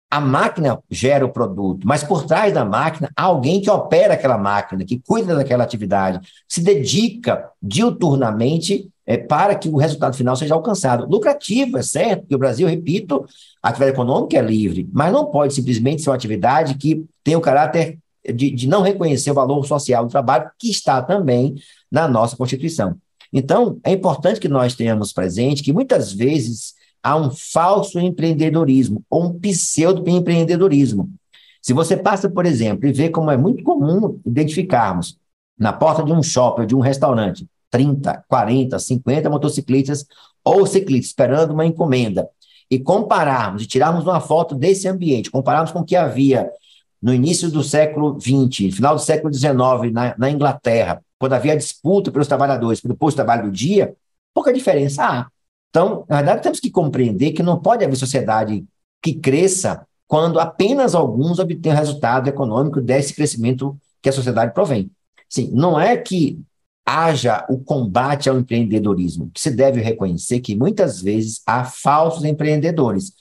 A 0.09 0.21
máquina 0.21 0.79
gera 0.89 1.25
o 1.25 1.29
produto, 1.29 1.85
mas 1.85 2.03
por 2.03 2.25
trás 2.25 2.53
da 2.53 2.63
máquina 2.63 3.09
há 3.15 3.23
alguém 3.23 3.59
que 3.59 3.69
opera 3.69 4.13
aquela 4.13 4.37
máquina, 4.37 4.85
que 4.85 5.01
cuida 5.05 5.35
daquela 5.35 5.65
atividade, 5.65 6.25
se 6.47 6.61
dedica 6.61 7.49
diuturnamente 7.61 8.89
é, 9.05 9.17
para 9.17 9.55
que 9.55 9.67
o 9.67 9.77
resultado 9.77 10.15
final 10.15 10.35
seja 10.35 10.53
alcançado. 10.53 11.05
Lucrativo, 11.09 11.77
é 11.77 11.81
certo, 11.81 12.25
que 12.27 12.35
o 12.35 12.37
Brasil, 12.37 12.67
repito, 12.67 13.25
a 13.61 13.69
atividade 13.69 13.93
econômica 13.93 14.37
é 14.37 14.41
livre, 14.41 14.87
mas 14.93 15.11
não 15.11 15.25
pode 15.25 15.53
simplesmente 15.53 16.01
ser 16.01 16.09
uma 16.09 16.15
atividade 16.15 16.75
que 16.75 17.05
tem 17.23 17.35
o 17.35 17.41
caráter 17.41 17.97
de, 18.25 18.51
de 18.51 18.67
não 18.67 18.81
reconhecer 18.81 19.31
o 19.31 19.35
valor 19.35 19.65
social 19.65 20.05
do 20.05 20.11
trabalho, 20.11 20.49
que 20.59 20.69
está 20.69 21.01
também 21.01 21.55
na 21.91 22.07
nossa 22.07 22.35
Constituição. 22.35 22.95
Então, 23.31 23.79
é 23.83 23.91
importante 23.91 24.39
que 24.39 24.47
nós 24.47 24.75
tenhamos 24.75 25.11
presente 25.11 25.63
que 25.63 25.73
muitas 25.73 26.11
vezes 26.13 26.76
há 27.01 27.15
um 27.15 27.31
falso 27.31 27.99
empreendedorismo 27.99 29.03
ou 29.09 29.25
um 29.25 29.39
pseudo-empreendedorismo. 29.39 31.09
Se 31.61 31.73
você 31.73 31.97
passa, 31.97 32.29
por 32.29 32.45
exemplo, 32.45 32.87
e 32.87 32.93
vê 32.93 33.09
como 33.09 33.31
é 33.31 33.37
muito 33.37 33.63
comum 33.63 34.19
identificarmos 34.25 35.17
na 35.57 35.73
porta 35.73 36.03
de 36.03 36.11
um 36.11 36.23
shopping 36.23 36.61
ou 36.61 36.67
de 36.67 36.75
um 36.75 36.79
restaurante 36.79 37.47
30, 37.69 38.23
40, 38.27 38.79
50 38.79 39.29
motociclistas 39.29 40.05
ou 40.43 40.65
ciclistas 40.65 41.09
esperando 41.09 41.51
uma 41.51 41.65
encomenda 41.65 42.29
e 42.69 42.79
compararmos 42.79 43.63
e 43.63 43.67
tirarmos 43.67 44.03
uma 44.03 44.19
foto 44.19 44.55
desse 44.55 44.87
ambiente, 44.87 45.31
compararmos 45.31 45.71
com 45.71 45.79
o 45.79 45.85
que 45.85 45.95
havia 45.95 46.49
no 47.01 47.13
início 47.13 47.49
do 47.49 47.63
século 47.63 48.19
XX, 48.19 48.75
final 48.75 48.95
do 48.95 49.01
século 49.01 49.33
XIX, 49.33 49.91
na, 49.93 50.15
na 50.17 50.29
Inglaterra, 50.29 51.01
quando 51.19 51.33
havia 51.33 51.55
disputa 51.55 52.11
pelos 52.11 52.27
trabalhadores, 52.27 52.81
pelo 52.81 52.95
posto 52.95 53.15
de 53.15 53.23
trabalho 53.23 53.43
do 53.43 53.51
dia, 53.51 53.95
pouca 54.33 54.53
diferença 54.53 55.03
há. 55.03 55.27
Então, 55.69 56.05
na 56.09 56.17
verdade, 56.17 56.43
temos 56.43 56.59
que 56.59 56.71
compreender 56.71 57.31
que 57.31 57.43
não 57.43 57.59
pode 57.59 57.83
haver 57.83 57.95
sociedade 57.95 58.65
que 59.01 59.13
cresça 59.13 59.85
quando 60.07 60.39
apenas 60.39 60.95
alguns 60.95 61.39
obtêm 61.39 61.73
resultado 61.73 62.27
econômico 62.27 62.81
desse 62.81 63.13
crescimento 63.13 63.77
que 64.01 64.09
a 64.09 64.13
sociedade 64.13 64.53
provém. 64.53 64.89
Sim, 65.29 65.51
não 65.53 65.79
é 65.79 65.97
que 65.97 66.39
haja 66.85 67.45
o 67.49 67.59
combate 67.59 68.29
ao 68.29 68.39
empreendedorismo, 68.39 69.29
que 69.33 69.41
se 69.41 69.51
deve 69.51 69.81
reconhecer 69.81 70.39
que 70.39 70.55
muitas 70.55 71.01
vezes 71.01 71.41
há 71.45 71.65
falsos 71.65 72.23
empreendedores, 72.23 73.11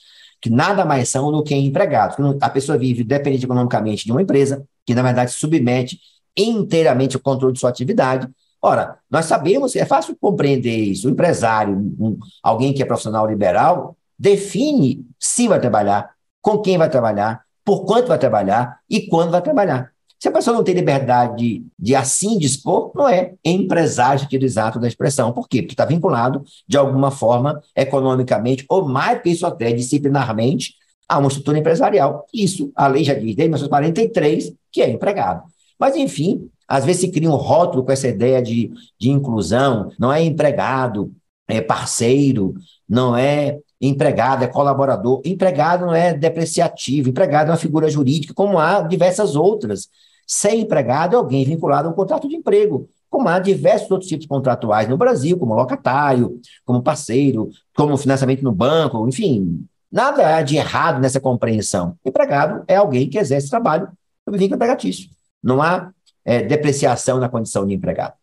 que 0.41 0.49
nada 0.49 0.85
mais 0.85 1.09
são 1.09 1.29
do 1.31 1.43
que 1.43 1.53
empregados. 1.53 2.15
A 2.39 2.49
pessoa 2.49 2.77
vive 2.77 3.03
dependente 3.03 3.43
economicamente 3.43 4.05
de 4.05 4.11
uma 4.11 4.21
empresa, 4.21 4.65
que 4.85 4.95
na 4.95 5.01
verdade 5.01 5.31
submete 5.31 5.99
inteiramente 6.37 7.17
ao 7.17 7.21
controle 7.21 7.53
de 7.53 7.59
sua 7.59 7.69
atividade. 7.69 8.29
Ora, 8.67 8.97
nós 9.09 9.23
sabemos, 9.23 9.77
é 9.77 9.85
fácil 9.85 10.17
compreender 10.19 10.75
isso. 10.75 11.07
O 11.07 11.11
empresário, 11.11 11.73
um, 11.73 12.19
alguém 12.43 12.73
que 12.73 12.83
é 12.83 12.85
profissional 12.85 13.25
liberal, 13.25 13.95
define 14.19 15.05
se 15.17 15.47
vai 15.47 15.57
trabalhar, 15.57 16.09
com 16.41 16.57
quem 16.57 16.77
vai 16.77 16.89
trabalhar, 16.89 17.43
por 17.63 17.85
quanto 17.85 18.09
vai 18.09 18.19
trabalhar 18.19 18.77
e 18.89 19.07
quando 19.07 19.31
vai 19.31 19.41
trabalhar. 19.41 19.89
Se 20.19 20.27
a 20.27 20.31
pessoa 20.33 20.53
não 20.53 20.65
tem 20.65 20.75
liberdade 20.75 21.37
de, 21.37 21.65
de 21.79 21.95
assim 21.95 22.37
dispor, 22.37 22.91
não 22.93 23.07
é 23.07 23.35
empresário 23.45 24.19
sentido 24.19 24.43
exato 24.43 24.79
da 24.81 24.87
expressão. 24.89 25.31
Por 25.31 25.47
quê? 25.47 25.61
Porque 25.61 25.73
está 25.73 25.85
vinculado, 25.85 26.43
de 26.67 26.75
alguma 26.75 27.09
forma, 27.09 27.61
economicamente, 27.73 28.65
ou 28.67 28.85
mais 28.85 29.21
que 29.21 29.29
isso 29.29 29.47
até, 29.47 29.71
disciplinarmente, 29.71 30.73
a 31.07 31.19
uma 31.19 31.29
estrutura 31.29 31.57
empresarial. 31.57 32.25
Isso, 32.33 32.69
a 32.75 32.87
lei 32.87 33.05
já 33.05 33.13
diz, 33.13 33.33
desde 33.33 33.43
1943, 33.43 34.51
que 34.73 34.81
é 34.81 34.89
empregado. 34.89 35.43
Mas, 35.79 35.95
enfim, 35.95 36.49
às 36.67 36.85
vezes 36.85 37.01
se 37.01 37.11
cria 37.11 37.29
um 37.29 37.35
rótulo 37.35 37.83
com 37.83 37.91
essa 37.91 38.07
ideia 38.07 38.41
de, 38.41 38.71
de 38.99 39.09
inclusão, 39.09 39.91
não 39.97 40.11
é 40.11 40.21
empregado, 40.21 41.11
é 41.47 41.61
parceiro, 41.61 42.53
não 42.87 43.15
é 43.15 43.59
empregado, 43.79 44.43
é 44.43 44.47
colaborador. 44.47 45.21
Empregado 45.23 45.85
não 45.85 45.95
é 45.95 46.13
depreciativo, 46.13 47.09
empregado 47.09 47.49
é 47.49 47.51
uma 47.51 47.57
figura 47.57 47.89
jurídica, 47.89 48.33
como 48.33 48.59
há 48.59 48.81
diversas 48.81 49.35
outras. 49.35 49.87
Ser 50.25 50.55
empregado 50.55 51.15
é 51.15 51.17
alguém 51.17 51.45
vinculado 51.45 51.87
a 51.87 51.91
um 51.91 51.95
contrato 51.95 52.27
de 52.27 52.35
emprego, 52.35 52.89
como 53.09 53.29
há 53.29 53.39
diversos 53.39 53.89
outros 53.89 54.09
tipos 54.09 54.27
contratuais 54.27 54.89
no 54.89 54.97
Brasil, 54.97 55.37
como 55.37 55.53
locatário, 55.53 56.39
como 56.65 56.83
parceiro, 56.83 57.49
como 57.75 57.95
financiamento 57.95 58.43
no 58.43 58.51
banco, 58.51 59.07
enfim, 59.07 59.65
nada 59.89 60.35
há 60.35 60.41
de 60.41 60.57
errado 60.57 60.99
nessa 60.99 61.21
compreensão. 61.21 61.95
Empregado 62.05 62.63
é 62.67 62.75
alguém 62.75 63.09
que 63.09 63.17
exerce 63.17 63.49
trabalho 63.49 63.87
sob 64.25 64.43
empregatício. 64.43 65.09
Não 65.41 65.61
há 65.61 65.91
é, 66.27 66.41
depreciação 66.41 67.19
na 67.19 67.29
condição 67.29 67.65
de 67.65 67.73
empregado. 67.73 68.13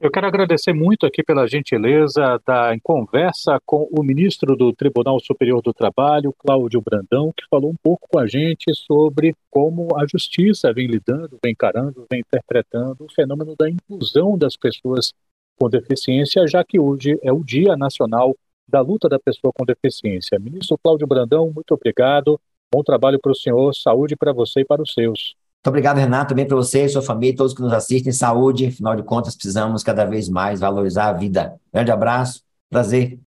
Eu 0.00 0.10
quero 0.10 0.26
agradecer 0.26 0.72
muito 0.72 1.04
aqui 1.04 1.22
pela 1.22 1.46
gentileza 1.46 2.40
da 2.46 2.74
conversa 2.82 3.60
com 3.66 3.86
o 3.90 4.02
ministro 4.02 4.56
do 4.56 4.72
Tribunal 4.72 5.20
Superior 5.20 5.60
do 5.60 5.74
Trabalho, 5.74 6.34
Cláudio 6.38 6.80
Brandão, 6.80 7.30
que 7.36 7.44
falou 7.50 7.70
um 7.70 7.74
pouco 7.82 8.08
com 8.08 8.18
a 8.18 8.26
gente 8.26 8.72
sobre 8.74 9.34
como 9.50 9.88
a 9.96 10.06
justiça 10.06 10.72
vem 10.72 10.86
lidando, 10.86 11.38
vem 11.42 11.52
encarando, 11.52 12.06
vem 12.10 12.20
interpretando 12.20 13.04
o 13.04 13.12
fenômeno 13.12 13.54
da 13.58 13.68
inclusão 13.68 14.38
das 14.38 14.56
pessoas 14.56 15.12
com 15.58 15.68
deficiência, 15.68 16.46
já 16.46 16.64
que 16.64 16.78
hoje 16.78 17.18
é 17.22 17.30
o 17.30 17.44
Dia 17.44 17.76
Nacional 17.76 18.34
da 18.66 18.80
Luta 18.80 19.06
da 19.06 19.18
Pessoa 19.18 19.52
com 19.52 19.66
Deficiência. 19.66 20.38
Ministro 20.38 20.78
Cláudio 20.82 21.06
Brandão, 21.06 21.52
muito 21.52 21.74
obrigado. 21.74 22.40
Bom 22.72 22.82
trabalho 22.82 23.18
para 23.20 23.32
o 23.32 23.34
senhor, 23.34 23.74
saúde 23.74 24.16
para 24.16 24.32
você 24.32 24.60
e 24.60 24.64
para 24.64 24.80
os 24.80 24.94
seus. 24.94 25.34
Muito 25.60 25.68
obrigado, 25.68 25.98
Renato, 25.98 26.30
também 26.30 26.46
para 26.46 26.56
você, 26.56 26.88
sua 26.88 27.02
família, 27.02 27.36
todos 27.36 27.52
que 27.52 27.60
nos 27.60 27.72
assistem. 27.72 28.10
Saúde, 28.12 28.66
afinal 28.68 28.96
de 28.96 29.02
contas, 29.02 29.34
precisamos 29.36 29.82
cada 29.82 30.06
vez 30.06 30.26
mais 30.26 30.58
valorizar 30.60 31.08
a 31.08 31.12
vida. 31.12 31.60
Grande 31.70 31.90
abraço, 31.90 32.42
prazer. 32.70 33.18